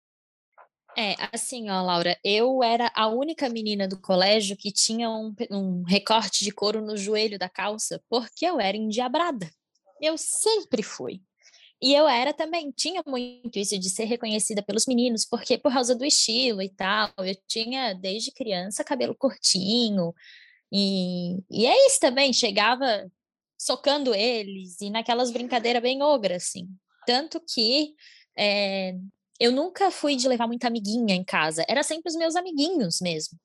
É, 0.96 1.14
assim, 1.30 1.68
ó, 1.68 1.82
Laura, 1.82 2.18
eu 2.24 2.62
era 2.62 2.90
a 2.96 3.06
única 3.06 3.50
menina 3.50 3.86
do 3.86 4.00
colégio 4.00 4.56
que 4.56 4.72
tinha 4.72 5.10
um, 5.10 5.34
um 5.50 5.82
recorte 5.82 6.42
de 6.42 6.50
couro 6.50 6.80
no 6.80 6.96
joelho 6.96 7.38
da 7.38 7.50
calça, 7.50 8.02
porque 8.08 8.46
eu 8.46 8.58
era 8.58 8.78
endiabrada. 8.78 9.50
Eu 10.00 10.16
sempre 10.16 10.82
fui. 10.82 11.20
E 11.82 11.94
eu 11.94 12.06
era 12.06 12.32
também, 12.34 12.70
tinha 12.70 13.02
muito 13.06 13.58
isso 13.58 13.78
de 13.78 13.88
ser 13.88 14.04
reconhecida 14.04 14.62
pelos 14.62 14.86
meninos, 14.86 15.24
porque 15.24 15.56
por 15.56 15.72
causa 15.72 15.94
do 15.94 16.04
estilo 16.04 16.60
e 16.60 16.68
tal. 16.68 17.10
Eu 17.18 17.34
tinha, 17.48 17.94
desde 17.94 18.32
criança, 18.32 18.84
cabelo 18.84 19.14
curtinho. 19.14 20.14
E, 20.72 21.38
e 21.50 21.66
é 21.66 21.86
isso 21.86 21.98
também, 22.00 22.32
chegava 22.32 23.10
socando 23.58 24.14
eles 24.14 24.80
e 24.80 24.90
naquelas 24.90 25.30
brincadeiras 25.30 25.82
bem 25.82 26.02
ogras, 26.02 26.44
assim. 26.44 26.68
Tanto 27.06 27.40
que 27.40 27.94
é, 28.36 28.94
eu 29.38 29.50
nunca 29.52 29.90
fui 29.90 30.16
de 30.16 30.28
levar 30.28 30.46
muita 30.46 30.68
amiguinha 30.68 31.14
em 31.14 31.24
casa, 31.24 31.64
era 31.68 31.82
sempre 31.82 32.10
os 32.10 32.16
meus 32.16 32.36
amiguinhos 32.36 33.00
mesmo. 33.00 33.38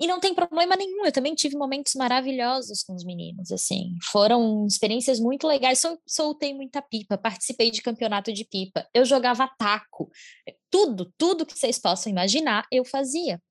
E 0.00 0.06
não 0.06 0.18
tem 0.18 0.34
problema 0.34 0.74
nenhum, 0.76 1.04
eu 1.04 1.12
também 1.12 1.34
tive 1.34 1.56
momentos 1.56 1.94
maravilhosos 1.94 2.82
com 2.82 2.94
os 2.94 3.04
meninos, 3.04 3.52
assim. 3.52 3.98
Foram 4.10 4.66
experiências 4.66 5.20
muito 5.20 5.46
legais. 5.46 5.78
Sol, 5.78 6.00
soltei 6.06 6.54
muita 6.54 6.80
pipa, 6.80 7.18
participei 7.18 7.70
de 7.70 7.82
campeonato 7.82 8.32
de 8.32 8.46
pipa, 8.46 8.88
eu 8.94 9.04
jogava 9.04 9.46
taco, 9.58 10.10
tudo, 10.70 11.12
tudo 11.18 11.44
que 11.44 11.58
vocês 11.58 11.78
possam 11.78 12.10
imaginar, 12.10 12.66
eu 12.72 12.82
fazia. 12.82 13.42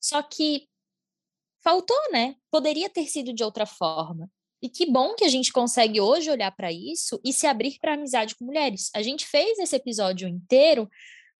Só 0.00 0.22
que 0.22 0.68
faltou, 1.64 2.12
né? 2.12 2.36
Poderia 2.48 2.88
ter 2.88 3.06
sido 3.08 3.32
de 3.32 3.42
outra 3.42 3.66
forma. 3.66 4.30
E 4.62 4.68
que 4.68 4.86
bom 4.86 5.16
que 5.16 5.24
a 5.24 5.28
gente 5.28 5.52
consegue 5.52 6.00
hoje 6.00 6.30
olhar 6.30 6.52
para 6.52 6.70
isso 6.70 7.20
e 7.24 7.32
se 7.32 7.44
abrir 7.44 7.78
para 7.80 7.94
amizade 7.94 8.36
com 8.36 8.44
mulheres. 8.44 8.88
A 8.94 9.02
gente 9.02 9.26
fez 9.26 9.58
esse 9.58 9.74
episódio 9.74 10.28
inteiro 10.28 10.88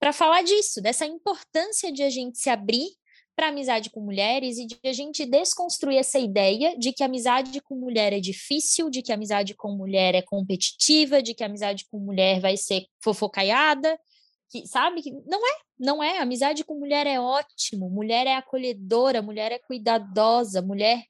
para 0.01 0.12
falar 0.12 0.43
disso, 0.43 0.83
dessa 0.83 1.07
importância 1.07 1.93
de 1.93 2.03
a 2.03 2.11
gente 2.11 2.39
se 2.39 2.51
abrir 2.51 2.89
para 3.37 3.49
amizade 3.49 3.90
com 3.90 4.01
mulheres 4.01 4.57
e 4.57 4.66
de 4.66 4.79
a 4.83 4.92
gente 4.94 5.27
desconstruir 5.27 5.99
essa 5.99 6.18
ideia 6.18 6.77
de 6.79 6.92
que 6.92 7.05
amizade 7.05 7.61
com 7.61 7.77
mulher 7.77 8.14
é 8.14 8.18
difícil, 8.18 8.88
de 8.88 9.03
que 9.03 9.12
amizade 9.12 9.55
com 9.55 9.77
mulher 9.77 10.14
é 10.14 10.22
competitiva, 10.22 11.22
de 11.22 11.35
que 11.35 11.44
amizade 11.44 11.85
com 11.90 11.99
mulher 11.99 12.40
vai 12.40 12.57
ser 12.57 12.87
fofocaiada, 13.05 14.01
que 14.49 14.66
sabe 14.66 15.03
que 15.03 15.12
não 15.27 15.46
é, 15.46 15.59
não 15.79 16.03
é. 16.03 16.18
Amizade 16.18 16.64
com 16.64 16.79
mulher 16.79 17.07
é 17.07 17.20
ótimo, 17.20 17.90
mulher 17.90 18.27
é 18.27 18.35
acolhedora, 18.35 19.20
mulher 19.20 19.53
é 19.53 19.59
cuidadosa, 19.59 20.62
mulher 20.62 21.05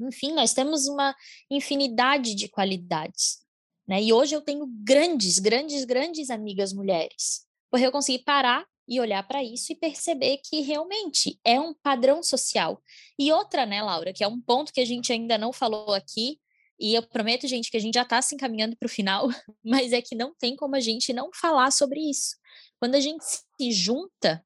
enfim, 0.00 0.32
nós 0.32 0.52
temos 0.52 0.88
uma 0.88 1.14
infinidade 1.50 2.34
de 2.34 2.48
qualidades. 2.48 3.40
Né? 3.86 4.02
E 4.02 4.12
hoje 4.12 4.34
eu 4.34 4.40
tenho 4.40 4.66
grandes, 4.66 5.38
grandes, 5.38 5.84
grandes 5.84 6.30
amigas 6.30 6.72
mulheres, 6.72 7.46
porque 7.70 7.86
eu 7.86 7.92
consegui 7.92 8.22
parar 8.22 8.66
e 8.86 9.00
olhar 9.00 9.26
para 9.26 9.42
isso 9.42 9.72
e 9.72 9.76
perceber 9.76 10.38
que 10.38 10.60
realmente 10.60 11.38
é 11.44 11.60
um 11.60 11.72
padrão 11.74 12.22
social. 12.22 12.82
E 13.18 13.32
outra, 13.32 13.64
né, 13.64 13.82
Laura, 13.82 14.12
que 14.12 14.24
é 14.24 14.28
um 14.28 14.40
ponto 14.40 14.72
que 14.72 14.80
a 14.80 14.84
gente 14.84 15.12
ainda 15.12 15.38
não 15.38 15.52
falou 15.52 15.92
aqui, 15.94 16.38
e 16.78 16.94
eu 16.94 17.02
prometo, 17.02 17.46
gente, 17.46 17.70
que 17.70 17.76
a 17.76 17.80
gente 17.80 17.94
já 17.94 18.02
está 18.02 18.20
se 18.20 18.34
encaminhando 18.34 18.76
para 18.76 18.86
o 18.86 18.90
final, 18.90 19.28
mas 19.64 19.92
é 19.92 20.02
que 20.02 20.14
não 20.14 20.34
tem 20.34 20.56
como 20.56 20.74
a 20.74 20.80
gente 20.80 21.12
não 21.12 21.30
falar 21.32 21.70
sobre 21.70 22.00
isso. 22.00 22.36
Quando 22.78 22.96
a 22.96 23.00
gente 23.00 23.24
se 23.24 23.70
junta, 23.70 24.44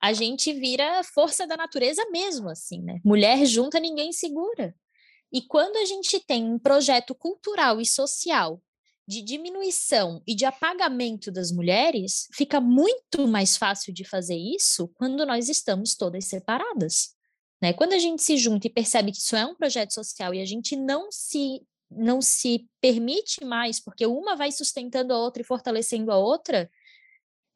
a 0.00 0.12
gente 0.12 0.52
vira 0.52 1.02
força 1.04 1.46
da 1.46 1.56
natureza 1.56 2.02
mesmo, 2.10 2.48
assim, 2.48 2.82
né? 2.82 3.00
Mulher 3.04 3.44
junta, 3.44 3.78
ninguém 3.78 4.12
segura. 4.12 4.74
E 5.32 5.42
quando 5.42 5.76
a 5.76 5.84
gente 5.84 6.20
tem 6.20 6.44
um 6.44 6.58
projeto 6.58 7.14
cultural 7.14 7.80
e 7.80 7.86
social 7.86 8.62
de 9.06 9.22
diminuição 9.22 10.22
e 10.26 10.34
de 10.34 10.44
apagamento 10.44 11.30
das 11.30 11.50
mulheres, 11.52 12.26
fica 12.32 12.60
muito 12.60 13.26
mais 13.28 13.56
fácil 13.56 13.92
de 13.92 14.04
fazer 14.04 14.36
isso 14.36 14.88
quando 14.94 15.26
nós 15.26 15.48
estamos 15.48 15.94
todas 15.94 16.24
separadas. 16.24 17.14
Né? 17.60 17.72
Quando 17.72 17.92
a 17.92 17.98
gente 17.98 18.22
se 18.22 18.36
junta 18.36 18.66
e 18.66 18.70
percebe 18.70 19.12
que 19.12 19.18
isso 19.18 19.36
é 19.36 19.44
um 19.44 19.54
projeto 19.54 19.92
social 19.92 20.32
e 20.34 20.40
a 20.40 20.44
gente 20.44 20.76
não 20.76 21.10
se 21.10 21.60
não 21.96 22.20
se 22.20 22.68
permite 22.80 23.44
mais, 23.44 23.78
porque 23.78 24.04
uma 24.04 24.34
vai 24.34 24.50
sustentando 24.50 25.12
a 25.12 25.18
outra 25.18 25.42
e 25.42 25.46
fortalecendo 25.46 26.10
a 26.10 26.16
outra, 26.16 26.68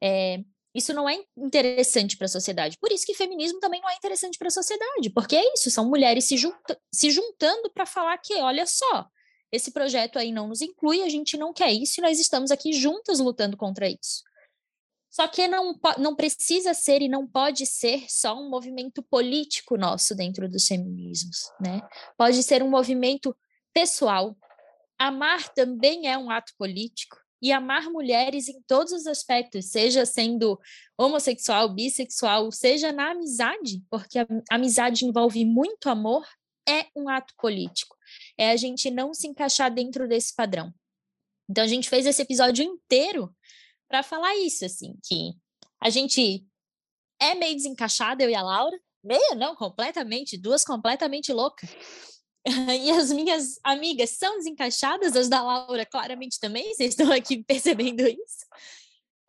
é, 0.01 0.39
isso 0.73 0.93
não 0.93 1.09
é 1.09 1.21
interessante 1.35 2.15
para 2.15 2.25
a 2.25 2.29
sociedade. 2.29 2.77
Por 2.79 2.91
isso 2.91 3.05
que 3.05 3.13
feminismo 3.13 3.59
também 3.59 3.81
não 3.81 3.89
é 3.89 3.95
interessante 3.95 4.37
para 4.37 4.47
a 4.47 4.51
sociedade, 4.51 5.09
porque 5.09 5.35
é 5.35 5.53
isso, 5.53 5.69
são 5.69 5.89
mulheres 5.89 6.25
se, 6.25 6.37
junta, 6.37 6.79
se 6.93 7.11
juntando 7.11 7.69
para 7.71 7.85
falar 7.85 8.17
que, 8.19 8.35
olha 8.35 8.65
só, 8.65 9.07
esse 9.51 9.71
projeto 9.71 10.17
aí 10.17 10.31
não 10.31 10.47
nos 10.47 10.61
inclui, 10.61 11.01
a 11.01 11.09
gente 11.09 11.37
não 11.37 11.53
quer 11.53 11.71
isso 11.71 11.99
e 11.99 12.03
nós 12.03 12.19
estamos 12.19 12.51
aqui 12.51 12.73
juntas 12.73 13.19
lutando 13.19 13.57
contra 13.57 13.89
isso. 13.89 14.23
Só 15.09 15.27
que 15.27 15.47
não, 15.47 15.77
não 15.97 16.15
precisa 16.15 16.73
ser 16.73 17.01
e 17.01 17.09
não 17.09 17.25
pode 17.25 17.65
ser 17.65 18.05
só 18.07 18.39
um 18.39 18.47
movimento 18.47 19.01
político 19.01 19.75
nosso 19.75 20.15
dentro 20.15 20.47
dos 20.47 20.67
feminismos, 20.67 21.51
né? 21.59 21.81
Pode 22.15 22.43
ser 22.43 22.61
um 22.61 22.69
movimento 22.69 23.35
pessoal. 23.73 24.37
Amar 24.99 25.49
também 25.49 26.07
é 26.07 26.17
um 26.17 26.29
ato 26.29 26.53
político 26.57 27.17
e 27.41 27.51
amar 27.51 27.89
mulheres 27.89 28.49
em 28.49 28.61
todos 28.67 28.91
os 28.91 29.07
aspectos, 29.07 29.71
seja 29.71 30.05
sendo 30.05 30.59
homossexual, 30.97 31.69
bissexual, 31.69 32.51
seja 32.51 32.91
na 32.91 33.11
amizade, 33.11 33.81
porque 33.89 34.19
a 34.19 34.27
amizade 34.51 35.05
envolve 35.05 35.43
muito 35.45 35.89
amor, 35.89 36.27
é 36.67 36.85
um 36.95 37.09
ato 37.09 37.33
político. 37.37 37.95
É 38.37 38.51
a 38.51 38.55
gente 38.55 38.89
não 38.89 39.13
se 39.13 39.27
encaixar 39.27 39.73
dentro 39.73 40.07
desse 40.07 40.35
padrão. 40.35 40.73
Então 41.49 41.63
a 41.63 41.67
gente 41.67 41.89
fez 41.89 42.05
esse 42.05 42.21
episódio 42.21 42.63
inteiro 42.63 43.33
para 43.87 44.03
falar 44.03 44.35
isso, 44.37 44.65
assim, 44.65 44.95
que 45.03 45.33
a 45.81 45.89
gente 45.89 46.45
é 47.19 47.33
meio 47.33 47.55
desencaixada, 47.55 48.23
eu 48.23 48.29
e 48.29 48.35
a 48.35 48.41
Laura, 48.41 48.79
meio 49.03 49.35
não, 49.35 49.55
completamente, 49.55 50.37
duas 50.37 50.63
completamente 50.63 51.33
loucas. 51.33 51.69
e 52.81 52.91
as 52.91 53.11
minhas 53.11 53.59
amigas 53.63 54.11
são 54.11 54.37
desencaixadas, 54.37 55.15
as 55.15 55.27
da 55.27 55.41
Laura 55.41 55.85
claramente 55.85 56.39
também, 56.39 56.73
vocês 56.73 56.91
estão 56.91 57.11
aqui 57.11 57.41
percebendo 57.43 58.07
isso. 58.07 58.45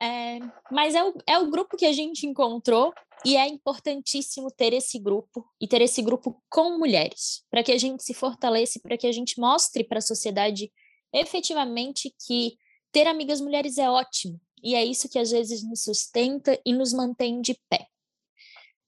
É, 0.02 0.38
mas 0.70 0.94
é 0.94 1.04
o, 1.04 1.14
é 1.26 1.38
o 1.38 1.50
grupo 1.50 1.76
que 1.76 1.84
a 1.84 1.92
gente 1.92 2.26
encontrou 2.26 2.92
e 3.24 3.36
é 3.36 3.46
importantíssimo 3.46 4.50
ter 4.50 4.72
esse 4.72 4.98
grupo 4.98 5.48
e 5.60 5.68
ter 5.68 5.80
esse 5.82 6.02
grupo 6.02 6.42
com 6.48 6.78
mulheres, 6.78 7.44
para 7.50 7.62
que 7.62 7.72
a 7.72 7.78
gente 7.78 8.02
se 8.02 8.14
fortaleça, 8.14 8.80
para 8.82 8.96
que 8.96 9.06
a 9.06 9.12
gente 9.12 9.38
mostre 9.38 9.84
para 9.84 9.98
a 9.98 10.02
sociedade 10.02 10.72
efetivamente 11.12 12.14
que 12.26 12.56
ter 12.92 13.06
amigas 13.06 13.40
mulheres 13.40 13.78
é 13.78 13.90
ótimo 13.90 14.40
e 14.62 14.74
é 14.74 14.84
isso 14.84 15.08
que 15.08 15.18
às 15.18 15.30
vezes 15.30 15.62
nos 15.62 15.82
sustenta 15.82 16.58
e 16.64 16.72
nos 16.72 16.92
mantém 16.92 17.40
de 17.40 17.58
pé. 17.68 17.86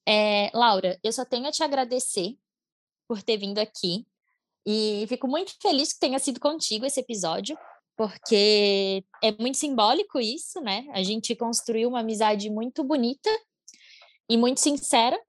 É, 0.07 0.51
Laura, 0.53 0.99
eu 1.03 1.11
só 1.11 1.25
tenho 1.25 1.47
a 1.47 1.51
te 1.51 1.63
agradecer 1.63 2.37
por 3.07 3.21
ter 3.21 3.37
vindo 3.37 3.59
aqui. 3.59 4.05
E 4.65 5.05
fico 5.09 5.27
muito 5.27 5.53
feliz 5.61 5.93
que 5.93 5.99
tenha 5.99 6.19
sido 6.19 6.39
contigo 6.39 6.85
esse 6.85 6.99
episódio, 6.99 7.57
porque 7.97 9.03
é 9.21 9.31
muito 9.33 9.57
simbólico 9.57 10.19
isso, 10.19 10.61
né? 10.61 10.87
A 10.93 11.03
gente 11.03 11.35
construiu 11.35 11.89
uma 11.89 11.99
amizade 11.99 12.49
muito 12.49 12.83
bonita 12.83 13.29
e 14.29 14.37
muito 14.37 14.59
sincera. 14.59 15.19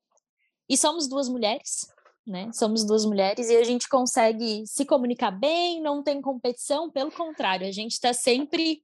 E 0.69 0.77
somos 0.77 1.09
duas 1.09 1.29
mulheres, 1.29 1.87
né? 2.27 2.51
Somos 2.53 2.85
duas 2.85 3.05
mulheres 3.05 3.51
e 3.51 3.57
a 3.57 3.65
gente 3.65 3.89
consegue 3.89 4.65
se 4.67 4.85
comunicar 4.85 5.31
bem, 5.31 5.81
não 5.81 6.03
tem 6.03 6.23
competição, 6.23 6.91
pelo 6.91 7.11
contrário, 7.11 7.67
a 7.67 7.73
gente 7.73 7.93
está 7.93 8.13
sempre 8.13 8.83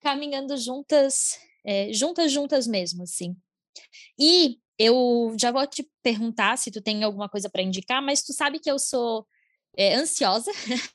caminhando 0.00 0.56
juntas, 0.56 1.38
é, 1.64 1.92
juntas, 1.92 2.30
juntas 2.30 2.66
mesmo, 2.66 3.04
assim. 3.04 3.34
E 4.18 4.58
eu 4.78 5.34
já 5.40 5.50
vou 5.50 5.66
te 5.66 5.88
perguntar 6.02 6.58
se 6.58 6.70
tu 6.70 6.82
tem 6.82 7.02
alguma 7.02 7.28
coisa 7.28 7.48
para 7.48 7.62
indicar, 7.62 8.02
mas 8.02 8.22
tu 8.22 8.32
sabe 8.32 8.58
que 8.58 8.70
eu 8.70 8.78
sou 8.78 9.26
é, 9.76 9.94
ansiosa. 9.94 10.50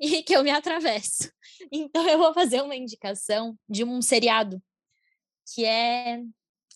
e 0.00 0.22
que 0.22 0.36
eu 0.36 0.42
me 0.42 0.50
atravesso. 0.50 1.30
Então 1.72 2.06
eu 2.08 2.18
vou 2.18 2.32
fazer 2.34 2.62
uma 2.62 2.76
indicação 2.76 3.58
de 3.68 3.84
um 3.84 4.00
seriado 4.02 4.62
que 5.52 5.64
é 5.64 6.20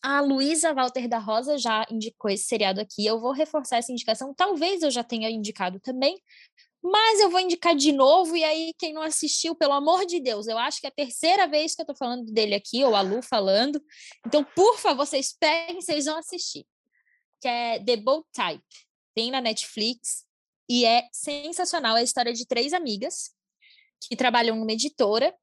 a 0.02 0.20
Luísa 0.20 0.72
Walter 0.72 1.06
da 1.08 1.18
Rosa 1.18 1.58
já 1.58 1.86
indicou 1.90 2.30
esse 2.30 2.44
seriado 2.44 2.80
aqui. 2.80 3.04
Eu 3.04 3.20
vou 3.20 3.32
reforçar 3.32 3.76
essa 3.76 3.92
indicação. 3.92 4.34
Talvez 4.34 4.82
eu 4.82 4.90
já 4.90 5.04
tenha 5.04 5.30
indicado 5.30 5.78
também, 5.80 6.20
mas 6.82 7.20
eu 7.20 7.30
vou 7.30 7.40
indicar 7.40 7.76
de 7.76 7.92
novo. 7.92 8.36
E 8.36 8.42
aí, 8.42 8.72
quem 8.78 8.92
não 8.92 9.02
assistiu, 9.02 9.54
pelo 9.54 9.74
amor 9.74 10.06
de 10.06 10.20
Deus, 10.20 10.46
eu 10.46 10.56
acho 10.58 10.80
que 10.80 10.86
é 10.86 10.90
a 10.90 10.92
terceira 10.92 11.46
vez 11.46 11.74
que 11.74 11.82
eu 11.82 11.86
tô 11.86 11.94
falando 11.94 12.24
dele 12.32 12.54
aqui, 12.54 12.82
ou 12.84 12.94
a 12.94 13.02
Lu 13.02 13.22
falando. 13.22 13.82
Então, 14.26 14.42
por 14.54 14.78
favor, 14.78 15.06
vocês 15.06 15.36
peguem, 15.38 15.80
vocês 15.80 16.06
vão 16.06 16.16
assistir. 16.16 16.66
Que 17.40 17.48
é 17.48 17.84
The 17.84 17.96
Bold 17.96 18.26
Type. 18.32 18.64
Tem 19.14 19.30
na 19.30 19.40
Netflix. 19.40 20.24
E 20.68 20.84
é 20.84 21.08
sensacional. 21.12 21.96
É 21.96 22.00
a 22.00 22.04
história 22.04 22.32
de 22.32 22.46
três 22.46 22.72
amigas 22.72 23.34
que 24.08 24.16
trabalham 24.16 24.56
numa 24.56 24.72
editora 24.72 25.34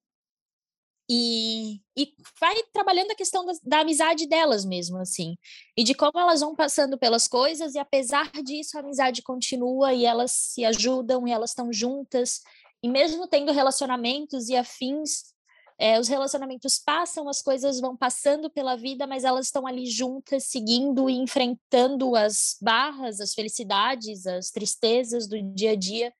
e, 1.09 1.79
e 1.97 2.13
vai 2.39 2.55
trabalhando 2.73 3.11
a 3.11 3.15
questão 3.15 3.45
da, 3.45 3.53
da, 3.63 3.79
amizade 3.79 4.27
delas 4.27 4.65
mesmo, 4.65 4.97
assim, 4.97 5.37
e 5.77 5.83
de 5.83 5.93
como 5.93 6.19
elas 6.19 6.41
vão 6.41 6.55
passando 6.55 6.97
pelas 6.97 7.27
coisas, 7.27 7.75
e 7.75 7.79
apesar 7.79 8.29
disso, 8.43 8.77
a 8.77 8.81
amizade 8.81 9.21
continua 9.21 9.93
e 9.93 10.05
elas 10.05 10.31
se 10.31 10.65
ajudam 10.65 11.27
e 11.27 11.31
elas 11.31 11.51
estão 11.51 11.71
juntas, 11.71 12.41
e 12.83 12.89
mesmo 12.89 13.27
tendo 13.27 13.51
relacionamentos 13.51 14.49
e 14.49 14.55
afins, 14.55 15.33
é, 15.79 15.99
os 15.99 16.07
relacionamentos 16.07 16.79
passam, 16.79 17.29
as 17.29 17.41
coisas 17.41 17.79
vão 17.79 17.95
passando 17.95 18.49
pela 18.49 18.75
vida, 18.75 19.05
mas 19.05 19.23
elas 19.23 19.45
estão 19.45 19.67
ali 19.67 19.85
juntas, 19.85 20.45
seguindo 20.45 21.09
e 21.09 21.13
enfrentando 21.13 22.15
as 22.15 22.57
barras, 22.61 23.21
as 23.21 23.33
felicidades, 23.33 24.25
as 24.25 24.49
tristezas 24.49 25.27
do 25.27 25.41
dia 25.53 25.71
a 25.71 25.75
dia 25.75 26.11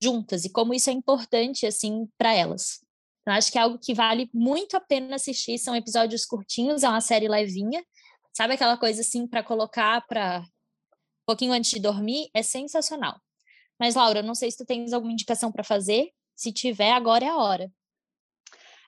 juntas, 0.00 0.44
e 0.44 0.50
como 0.50 0.74
isso 0.74 0.90
é 0.90 0.92
importante, 0.92 1.66
assim, 1.66 2.06
para 2.16 2.32
elas. 2.34 2.83
Eu 3.26 3.32
acho 3.32 3.50
que 3.50 3.58
é 3.58 3.62
algo 3.62 3.78
que 3.78 3.94
vale 3.94 4.28
muito 4.34 4.76
a 4.76 4.80
pena 4.80 5.16
assistir. 5.16 5.58
São 5.58 5.74
episódios 5.74 6.26
curtinhos, 6.26 6.82
é 6.82 6.88
uma 6.88 7.00
série 7.00 7.28
levinha. 7.28 7.84
Sabe 8.36 8.54
aquela 8.54 8.76
coisa 8.76 9.00
assim 9.00 9.26
para 9.26 9.42
colocar 9.42 10.06
para 10.06 10.40
um 10.40 11.26
pouquinho 11.26 11.52
antes 11.52 11.70
de 11.70 11.80
dormir? 11.80 12.28
É 12.34 12.42
sensacional. 12.42 13.18
Mas, 13.78 13.94
Laura, 13.94 14.22
não 14.22 14.34
sei 14.34 14.50
se 14.50 14.58
tu 14.58 14.66
tens 14.66 14.92
alguma 14.92 15.12
indicação 15.12 15.50
para 15.50 15.64
fazer. 15.64 16.10
Se 16.34 16.52
tiver, 16.52 16.92
agora 16.92 17.24
é 17.24 17.28
a 17.28 17.36
hora. 17.36 17.70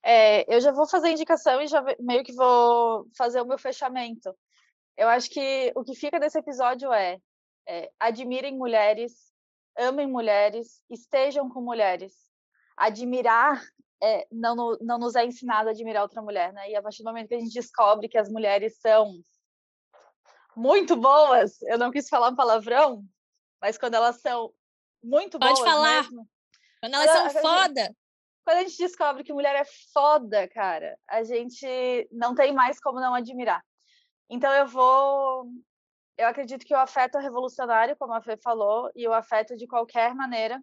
É, 0.05 0.55
eu 0.55 0.61
já 0.61 0.71
vou 0.71 0.87
fazer 0.87 1.09
a 1.09 1.13
indicação 1.13 1.61
e 1.61 1.67
já 1.67 1.83
meio 1.99 2.23
que 2.23 2.33
vou 2.33 3.07
fazer 3.17 3.41
o 3.41 3.47
meu 3.47 3.59
fechamento. 3.59 4.37
Eu 4.97 5.09
acho 5.09 5.29
que 5.31 5.73
o 5.75 5.83
que 5.83 5.95
fica 5.95 6.21
desse 6.21 6.39
episódio 6.39 6.93
é, 6.93 7.19
é 7.67 7.91
admirem 7.99 8.57
mulheres, 8.57 9.33
amem 9.77 10.07
mulheres, 10.07 10.81
estejam 10.89 11.49
com 11.49 11.61
mulheres. 11.61 12.15
Admirar 12.77 13.63
é, 14.03 14.27
não, 14.31 14.77
não 14.81 14.99
nos 14.99 15.15
é 15.15 15.25
ensinado 15.25 15.69
a 15.69 15.73
admirar 15.73 16.03
outra 16.03 16.23
mulher, 16.23 16.53
né? 16.53 16.71
E 16.71 16.77
a 16.77 16.83
partir 16.83 17.03
do 17.03 17.07
momento 17.07 17.29
que 17.29 17.35
a 17.35 17.41
gente 17.41 17.53
descobre 17.53 18.09
que 18.09 18.19
as 18.19 18.29
mulheres 18.29 18.79
são 18.79 19.15
muito 20.55 20.97
boas, 20.97 21.61
eu 21.63 21.79
não 21.79 21.91
quis 21.91 22.09
falar 22.09 22.31
um 22.31 22.37
palavrão, 22.37 23.05
mas 23.61 23.79
quando 23.79 23.95
elas 23.95 24.21
são 24.21 24.53
muito 25.03 25.39
Pode 25.39 25.55
boas. 25.55 25.61
Pode 25.61 25.71
falar. 25.71 26.03
Mesmo, 26.03 26.29
quando 26.81 26.95
elas 26.95 27.11
são 27.11 27.43
foda. 27.43 27.97
quando 28.45 28.59
a 28.59 28.63
gente 28.63 28.79
descobre 28.79 29.25
que 29.25 29.33
mulher 29.33 29.57
é 29.57 29.65
foda, 29.93 30.49
cara, 30.49 30.99
a 31.09 31.23
gente 31.23 32.09
não 32.11 32.35
tem 32.35 32.53
mais 32.53 32.79
como 32.81 33.01
não 33.01 33.15
admirar. 33.15 33.63
Então 34.29 34.53
eu 34.53 34.67
vou. 34.67 35.47
Eu 36.19 36.29
acredito 36.29 36.65
que 36.65 36.75
o 36.75 36.79
afeto 36.79 37.19
é 37.19 37.21
revolucionário, 37.21 37.97
como 37.97 38.15
a 38.15 38.23
Fê 38.23 38.39
falou, 38.39 38.91
e 38.95 39.07
o 39.07 39.13
afeto 39.13 39.55
de 39.55 39.67
qualquer 39.67 40.15
maneira. 40.15 40.63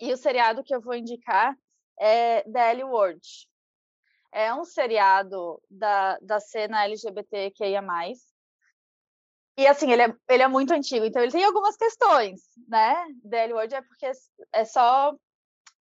E 0.00 0.12
o 0.12 0.16
seriado 0.16 0.62
que 0.62 0.72
eu 0.72 0.80
vou 0.80 0.94
indicar 0.94 1.56
é 2.00 2.42
The 2.42 2.70
L 2.70 2.84
Word. 2.84 3.48
É 4.30 4.54
um 4.54 4.64
seriado 4.64 5.60
da, 5.70 6.18
da 6.20 6.40
cena 6.40 6.84
LGBTQIA+. 6.84 7.82
E, 9.56 9.66
assim, 9.66 9.90
ele 9.90 10.02
é, 10.02 10.16
ele 10.28 10.42
é 10.42 10.48
muito 10.48 10.72
antigo, 10.72 11.04
então 11.04 11.20
ele 11.20 11.32
tem 11.32 11.44
algumas 11.44 11.76
questões, 11.76 12.40
né? 12.68 12.94
The 13.28 13.44
L 13.44 13.54
Word 13.54 13.74
é 13.74 13.82
porque 13.82 14.10
é 14.52 14.64
só... 14.64 15.14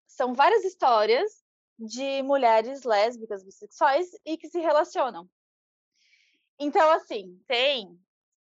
São 0.06 0.32
várias 0.32 0.64
histórias 0.64 1.44
de 1.78 2.22
mulheres 2.22 2.84
lésbicas, 2.84 3.44
bissexuais 3.44 4.08
e 4.24 4.38
que 4.38 4.48
se 4.48 4.60
relacionam. 4.60 5.28
Então, 6.58 6.90
assim, 6.90 7.38
tem 7.46 7.98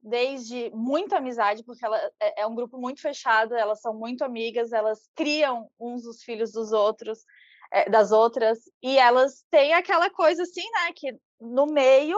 desde 0.01 0.69
muita 0.71 1.17
amizade, 1.17 1.63
porque 1.63 1.85
ela 1.85 1.97
é, 2.19 2.41
é 2.41 2.47
um 2.47 2.55
grupo 2.55 2.77
muito 2.77 3.01
fechado, 3.01 3.53
elas 3.53 3.81
são 3.81 3.93
muito 3.93 4.23
amigas, 4.23 4.71
elas 4.71 5.09
criam 5.13 5.69
uns 5.77 6.05
os 6.05 6.23
filhos 6.23 6.51
dos 6.51 6.71
outros, 6.71 7.25
é, 7.71 7.89
das 7.89 8.11
outras, 8.11 8.59
e 8.81 8.97
elas 8.97 9.45
têm 9.49 9.73
aquela 9.73 10.09
coisa 10.09 10.43
assim, 10.43 10.67
né, 10.71 10.93
que 10.95 11.17
no 11.39 11.65
meio 11.67 12.17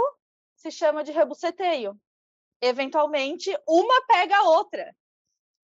se 0.55 0.71
chama 0.71 1.03
de 1.03 1.11
rebuceteio. 1.11 1.95
Eventualmente, 2.61 3.55
uma 3.67 4.05
pega 4.05 4.37
a 4.37 4.49
outra. 4.49 4.95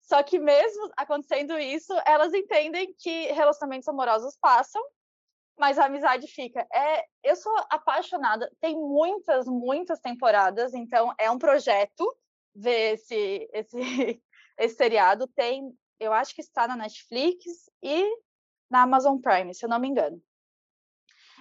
Só 0.02 0.22
que 0.22 0.38
mesmo 0.38 0.90
acontecendo 0.96 1.58
isso, 1.58 1.92
elas 2.06 2.32
entendem 2.32 2.94
que 2.98 3.26
relacionamentos 3.32 3.88
amorosos 3.88 4.36
passam, 4.40 4.82
mas 5.58 5.78
a 5.78 5.84
amizade 5.84 6.26
fica. 6.28 6.66
É, 6.72 7.04
eu 7.22 7.36
sou 7.36 7.54
apaixonada, 7.68 8.50
tem 8.60 8.74
muitas, 8.74 9.46
muitas 9.46 10.00
temporadas, 10.00 10.72
então 10.72 11.12
é 11.18 11.30
um 11.30 11.38
projeto 11.38 12.16
ver 12.54 12.94
esse, 12.94 13.48
esse, 13.52 13.78
esse 14.58 14.76
seriado. 14.76 15.26
Tem, 15.28 15.70
eu 16.00 16.12
acho 16.12 16.34
que 16.34 16.40
está 16.40 16.66
na 16.66 16.76
Netflix 16.76 17.44
e 17.82 18.08
na 18.70 18.82
Amazon 18.82 19.18
Prime, 19.18 19.54
se 19.54 19.64
eu 19.64 19.68
não 19.68 19.78
me 19.78 19.88
engano. 19.88 20.22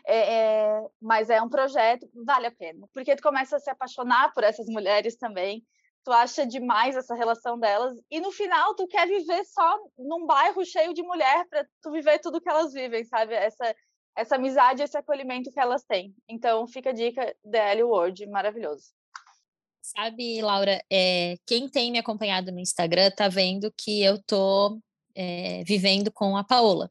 É, 0.05 0.33
é, 0.33 0.87
mas 1.01 1.29
é 1.29 1.41
um 1.41 1.49
projeto, 1.49 2.09
vale 2.25 2.47
a 2.47 2.51
pena, 2.51 2.87
porque 2.93 3.15
tu 3.15 3.21
começa 3.21 3.57
a 3.57 3.59
se 3.59 3.69
apaixonar 3.69 4.33
por 4.33 4.43
essas 4.43 4.67
mulheres 4.67 5.17
também, 5.17 5.65
tu 6.05 6.13
acha 6.13 6.45
demais 6.45 6.95
essa 6.95 7.13
relação 7.13 7.59
delas, 7.59 7.93
e 8.09 8.21
no 8.21 8.31
final 8.31 8.73
tu 8.73 8.87
quer 8.87 9.05
viver 9.05 9.43
só 9.43 9.77
num 9.97 10.25
bairro 10.25 10.63
cheio 10.63 10.93
de 10.93 11.03
mulher 11.03 11.45
para 11.49 11.67
tu 11.81 11.91
viver 11.91 12.19
tudo 12.19 12.39
que 12.39 12.49
elas 12.49 12.71
vivem, 12.71 13.03
sabe? 13.03 13.33
Essa, 13.33 13.75
essa 14.15 14.35
amizade, 14.35 14.81
esse 14.81 14.97
acolhimento 14.97 15.51
que 15.51 15.59
elas 15.59 15.83
têm. 15.83 16.15
Então 16.29 16.65
fica 16.65 16.91
a 16.91 16.93
dica 16.93 17.35
Ellie 17.43 17.83
Ward, 17.83 18.25
maravilhoso. 18.27 18.93
Sabe, 19.81 20.41
Laura, 20.41 20.81
é, 20.89 21.35
quem 21.45 21.67
tem 21.67 21.91
me 21.91 21.99
acompanhado 21.99 22.49
no 22.49 22.59
Instagram 22.59 23.11
tá 23.11 23.27
vendo 23.27 23.69
que 23.77 24.01
eu 24.01 24.21
tô 24.23 24.79
é, 25.13 25.63
vivendo 25.65 26.09
com 26.11 26.37
a 26.37 26.43
Paola 26.45 26.89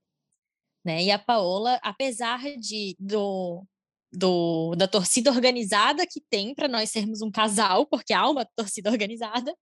né? 0.86 1.02
E 1.02 1.10
a 1.10 1.18
Paola, 1.18 1.80
apesar 1.82 2.40
de 2.58 2.96
do, 2.98 3.66
do 4.12 4.74
da 4.76 4.86
torcida 4.86 5.30
organizada 5.32 6.06
que 6.06 6.20
tem 6.30 6.54
para 6.54 6.68
nós 6.68 6.90
sermos 6.90 7.20
um 7.22 7.30
casal, 7.30 7.86
porque 7.86 8.12
há 8.12 8.28
uma 8.30 8.46
torcida 8.56 8.88
organizada, 8.90 9.52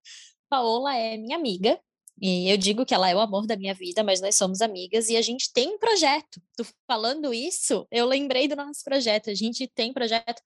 Paola 0.50 0.94
é 0.94 1.16
minha 1.16 1.37
amiga. 1.37 1.80
E 2.20 2.48
eu 2.48 2.56
digo 2.56 2.87
que 2.87 2.94
ela 2.94 3.08
é 3.10 3.14
o 3.16 3.20
amor 3.20 3.46
da 3.46 3.56
minha 3.56 3.74
vida, 3.74 4.04
mas 4.04 4.20
nós 4.20 4.37
somos 4.37 4.60
amigas 4.60 5.08
e 5.08 5.16
a 5.16 5.22
gente 5.22 5.52
tem 5.52 5.68
um 5.74 5.78
projeto. 5.78 6.40
Tu 6.56 6.64
falando 6.87 7.34
isso, 7.34 7.87
eu 7.90 8.06
lembrei 8.06 8.46
do 8.46 8.54
nosso 8.54 8.84
projeto. 8.84 9.30
A 9.30 9.34
gente 9.34 9.66
tem 9.66 9.92
projeto. 9.92 10.40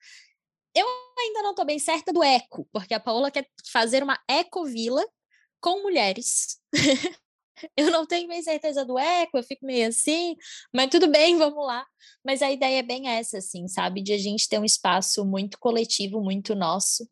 Eu 0.75 0.87
ainda 1.19 1.43
não 1.43 1.51
estou 1.51 1.67
bem 1.67 1.79
certa 1.79 2.13
do 2.13 2.23
eco, 2.23 2.67
porque 2.73 2.95
a 2.95 3.01
Paola 3.01 3.31
quer 3.31 3.47
fazer 3.71 4.03
uma 4.03 4.19
ecovila 4.29 5.05
com 5.61 5.83
mulheres 5.83 6.59
Eu 7.77 7.91
não 7.91 8.07
tenho 8.07 8.29
bem 8.29 8.43
certeza 8.43 8.85
do 8.85 8.99
eco, 8.99 9.39
eu 9.39 9.43
fico 9.43 9.65
meio 9.65 9.89
assim, 9.89 10.37
mas 10.75 10.89
tudo 10.91 11.09
bem, 11.09 11.37
vamos 11.39 11.65
lá. 11.67 11.85
Mas 12.25 12.43
a 12.43 12.51
ideia 12.51 12.79
é 12.81 12.83
bem 12.83 13.09
essa, 13.09 13.39
assim, 13.39 13.67
sabe? 13.69 14.03
De 14.03 14.13
a 14.13 14.19
gente 14.19 14.49
ter 14.49 14.59
um 14.59 14.65
espaço 14.65 15.25
muito 15.25 15.59
coletivo, 15.59 16.21
muito 16.21 16.55
nosso. 16.55 17.09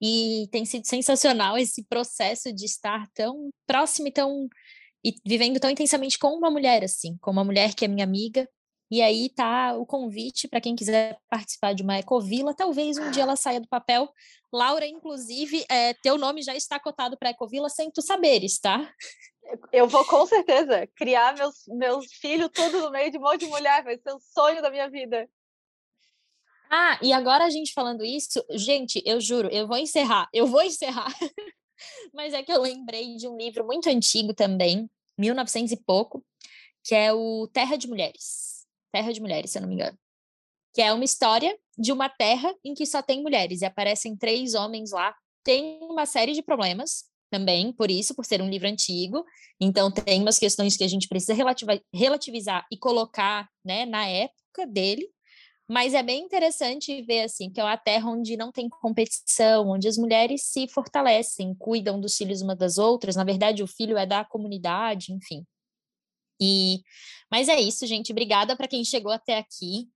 E 0.00 0.48
tem 0.52 0.64
sido 0.64 0.86
sensacional 0.86 1.58
esse 1.58 1.84
processo 1.84 2.52
de 2.52 2.64
estar 2.64 3.08
tão 3.14 3.50
próximo 3.66 4.08
e 4.08 4.12
tão 4.12 4.48
e 5.04 5.14
vivendo 5.24 5.60
tão 5.60 5.70
intensamente 5.70 6.18
com 6.18 6.28
uma 6.28 6.50
mulher 6.50 6.84
assim, 6.84 7.16
com 7.20 7.30
uma 7.30 7.44
mulher 7.44 7.74
que 7.74 7.84
é 7.84 7.88
minha 7.88 8.04
amiga. 8.04 8.48
E 8.90 9.02
aí 9.02 9.28
tá 9.28 9.74
o 9.74 9.84
convite 9.84 10.48
para 10.48 10.60
quem 10.60 10.74
quiser 10.74 11.18
participar 11.28 11.74
de 11.74 11.82
uma 11.82 11.98
ecovila, 11.98 12.54
talvez 12.54 12.96
um 12.96 13.10
dia 13.10 13.22
ela 13.22 13.36
saia 13.36 13.60
do 13.60 13.68
papel. 13.68 14.08
Laura, 14.52 14.86
inclusive, 14.86 15.64
é, 15.68 15.92
teu 15.94 16.16
nome 16.16 16.42
já 16.42 16.56
está 16.56 16.80
cotado 16.80 17.16
para 17.18 17.30
ecovila 17.30 17.68
sem 17.68 17.90
tu 17.90 18.00
saberes, 18.00 18.58
tá? 18.58 18.90
Eu 19.72 19.86
vou 19.88 20.04
com 20.06 20.26
certeza 20.26 20.86
criar 20.96 21.34
meus, 21.36 21.64
meus 21.68 22.06
filhos 22.14 22.50
tudo 22.52 22.80
no 22.80 22.90
meio 22.90 23.10
de 23.10 23.18
um 23.18 23.20
monte 23.20 23.40
de 23.40 23.46
mulher, 23.46 23.84
vai 23.84 23.98
ser 23.98 24.12
o 24.12 24.20
sonho 24.20 24.62
da 24.62 24.70
minha 24.70 24.88
vida. 24.88 25.28
Ah, 26.70 26.98
e 27.02 27.12
agora 27.12 27.44
a 27.44 27.50
gente 27.50 27.72
falando 27.72 28.04
isso, 28.04 28.44
gente, 28.50 29.02
eu 29.06 29.20
juro, 29.20 29.48
eu 29.48 29.66
vou 29.66 29.78
encerrar, 29.78 30.28
eu 30.32 30.46
vou 30.46 30.62
encerrar. 30.62 31.08
Mas 32.12 32.34
é 32.34 32.42
que 32.42 32.52
eu 32.52 32.60
lembrei 32.60 33.16
de 33.16 33.26
um 33.26 33.36
livro 33.36 33.64
muito 33.64 33.88
antigo 33.88 34.34
também, 34.34 34.90
1900 35.16 35.72
e 35.72 35.76
pouco, 35.76 36.24
que 36.84 36.94
é 36.94 37.12
o 37.12 37.48
Terra 37.52 37.76
de 37.76 37.88
Mulheres. 37.88 38.57
Terra 38.92 39.12
de 39.12 39.20
Mulheres, 39.20 39.50
se 39.50 39.58
eu 39.58 39.62
não 39.62 39.68
me 39.68 39.74
engano. 39.74 39.98
Que 40.74 40.82
é 40.82 40.92
uma 40.92 41.04
história 41.04 41.56
de 41.76 41.92
uma 41.92 42.08
terra 42.08 42.54
em 42.64 42.74
que 42.74 42.86
só 42.86 43.02
tem 43.02 43.22
mulheres 43.22 43.62
e 43.62 43.64
aparecem 43.64 44.16
três 44.16 44.54
homens 44.54 44.92
lá. 44.92 45.14
Tem 45.44 45.78
uma 45.82 46.06
série 46.06 46.32
de 46.32 46.42
problemas, 46.42 47.08
também, 47.30 47.72
por 47.72 47.90
isso, 47.90 48.14
por 48.14 48.24
ser 48.24 48.42
um 48.42 48.48
livro 48.48 48.68
antigo. 48.68 49.24
Então, 49.60 49.90
tem 49.90 50.20
umas 50.22 50.38
questões 50.38 50.76
que 50.76 50.84
a 50.84 50.88
gente 50.88 51.08
precisa 51.08 51.34
relativizar 51.92 52.66
e 52.70 52.76
colocar 52.76 53.48
né, 53.64 53.84
na 53.86 54.06
época 54.06 54.66
dele. 54.66 55.08
Mas 55.70 55.92
é 55.92 56.02
bem 56.02 56.24
interessante 56.24 57.02
ver 57.02 57.24
assim 57.24 57.50
que 57.50 57.60
é 57.60 57.64
uma 57.64 57.76
terra 57.76 58.08
onde 58.10 58.38
não 58.38 58.50
tem 58.50 58.70
competição, 58.70 59.68
onde 59.68 59.86
as 59.86 59.98
mulheres 59.98 60.44
se 60.44 60.66
fortalecem, 60.66 61.54
cuidam 61.54 62.00
dos 62.00 62.16
filhos 62.16 62.40
umas 62.40 62.56
das 62.56 62.78
outras. 62.78 63.16
Na 63.16 63.24
verdade, 63.24 63.62
o 63.62 63.66
filho 63.66 63.98
é 63.98 64.06
da 64.06 64.24
comunidade, 64.24 65.12
enfim. 65.12 65.44
E 66.40 66.82
mas 67.30 67.48
é 67.48 67.60
isso, 67.60 67.86
gente. 67.86 68.12
Obrigada 68.12 68.56
para 68.56 68.68
quem 68.68 68.84
chegou 68.84 69.12
até 69.12 69.38
aqui. 69.38 69.88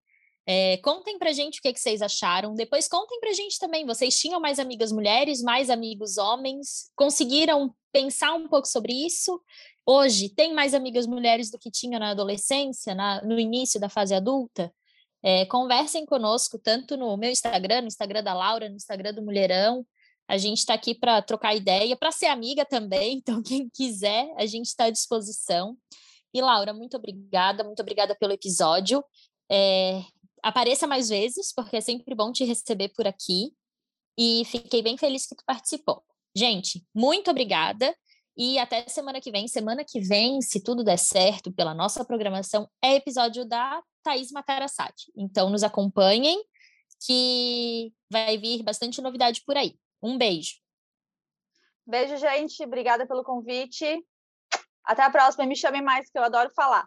É, 0.45 0.76
contem 0.78 1.18
pra 1.18 1.32
gente 1.32 1.61
o 1.61 1.62
que, 1.62 1.72
que, 1.72 1.80
vocês 1.80 2.03
acharam. 2.03 2.55
Depois 2.55 2.88
contem 2.88 3.18
pra 3.20 3.32
gente 3.32 3.59
também. 3.59 3.86
Vocês 3.86 4.18
tinham 4.18 4.40
mais 4.40 4.59
amigas 4.59 4.93
mulheres, 4.93 5.40
mais 5.40 5.70
amigos 5.70 6.18
homens? 6.18 6.90
Conseguiram 6.97 7.74
pensar 7.93 8.34
um 8.34 8.49
pouco 8.49 8.66
sobre 8.66 8.93
isso? 8.93 9.40
Hoje 9.86 10.28
tem 10.28 10.53
mais 10.53 10.74
amigas 10.74 11.07
mulheres 11.07 11.51
do 11.51 11.59
que 11.59 11.70
tinha 11.70 11.99
na 11.99 12.11
adolescência, 12.11 12.95
na, 12.95 13.22
no 13.22 13.38
início 13.38 13.80
da 13.80 13.88
fase 13.88 14.14
adulta? 14.14 14.72
É, 15.22 15.47
conversem 15.47 16.05
conosco, 16.05 16.59
tanto 16.59 16.97
no 16.97 17.16
meu 17.16 17.30
Instagram, 17.30 17.82
no 17.82 17.86
Instagram 17.86 18.22
da 18.24 18.34
Laura, 18.34 18.68
no 18.68 18.76
Instagram 18.76 19.14
do 19.14 19.22
Mulherão. 19.22 19.86
A 20.28 20.36
gente 20.36 20.59
está 20.59 20.74
aqui 20.74 20.95
para 20.95 21.22
trocar 21.22 21.55
ideia, 21.55 21.97
para 21.97 22.11
ser 22.11 22.26
amiga 22.26 22.64
também. 22.64 23.22
Então, 23.22 23.43
quem 23.43 23.68
quiser, 23.68 24.32
a 24.36 24.47
gente 24.47 24.66
está 24.66 24.84
à 24.84 24.90
disposição. 24.90 25.76
E, 26.33 26.41
Laura, 26.41 26.72
muito 26.72 26.97
obrigada, 26.97 27.62
muito 27.62 27.80
obrigada 27.80 28.14
pelo 28.14 28.33
episódio. 28.33 29.05
É, 29.51 30.03
apareça 30.43 30.87
mais 30.87 31.09
vezes, 31.09 31.53
porque 31.55 31.76
é 31.76 31.80
sempre 31.80 32.14
bom 32.14 32.33
te 32.33 32.45
receber 32.45 32.89
por 32.91 33.07
aqui. 33.07 33.53
E 34.18 34.45
fiquei 34.47 34.83
bem 34.83 34.97
feliz 34.97 35.26
que 35.26 35.35
tu 35.35 35.45
participou. 35.47 36.03
Gente, 36.35 36.85
muito 36.95 37.30
obrigada. 37.30 37.95
E 38.37 38.59
até 38.59 38.87
semana 38.89 39.20
que 39.20 39.30
vem. 39.30 39.47
Semana 39.47 39.85
que 39.85 40.01
vem, 40.01 40.41
se 40.41 40.62
tudo 40.62 40.85
der 40.85 40.99
certo 40.99 41.53
pela 41.53 41.74
nossa 41.74 42.05
programação, 42.05 42.68
é 42.83 42.95
episódio 42.95 43.45
da 43.45 43.83
Thaís 44.03 44.30
Matarassati. 44.30 45.12
Então, 45.16 45.51
nos 45.51 45.62
acompanhem, 45.62 46.43
que 47.07 47.93
vai 48.11 48.39
vir 48.39 48.62
bastante 48.62 49.01
novidade 49.01 49.43
por 49.47 49.57
aí. 49.57 49.76
Um 50.03 50.16
beijo. 50.16 50.55
Beijo, 51.87 52.16
gente. 52.16 52.62
Obrigada 52.64 53.07
pelo 53.07 53.24
convite. 53.24 54.05
Até 54.85 55.03
a 55.03 55.11
próxima. 55.11 55.47
Me 55.47 55.57
chamem 55.57 55.83
mais, 55.83 56.11
que 56.11 56.18
eu 56.18 56.24
adoro 56.24 56.51
falar. 56.55 56.87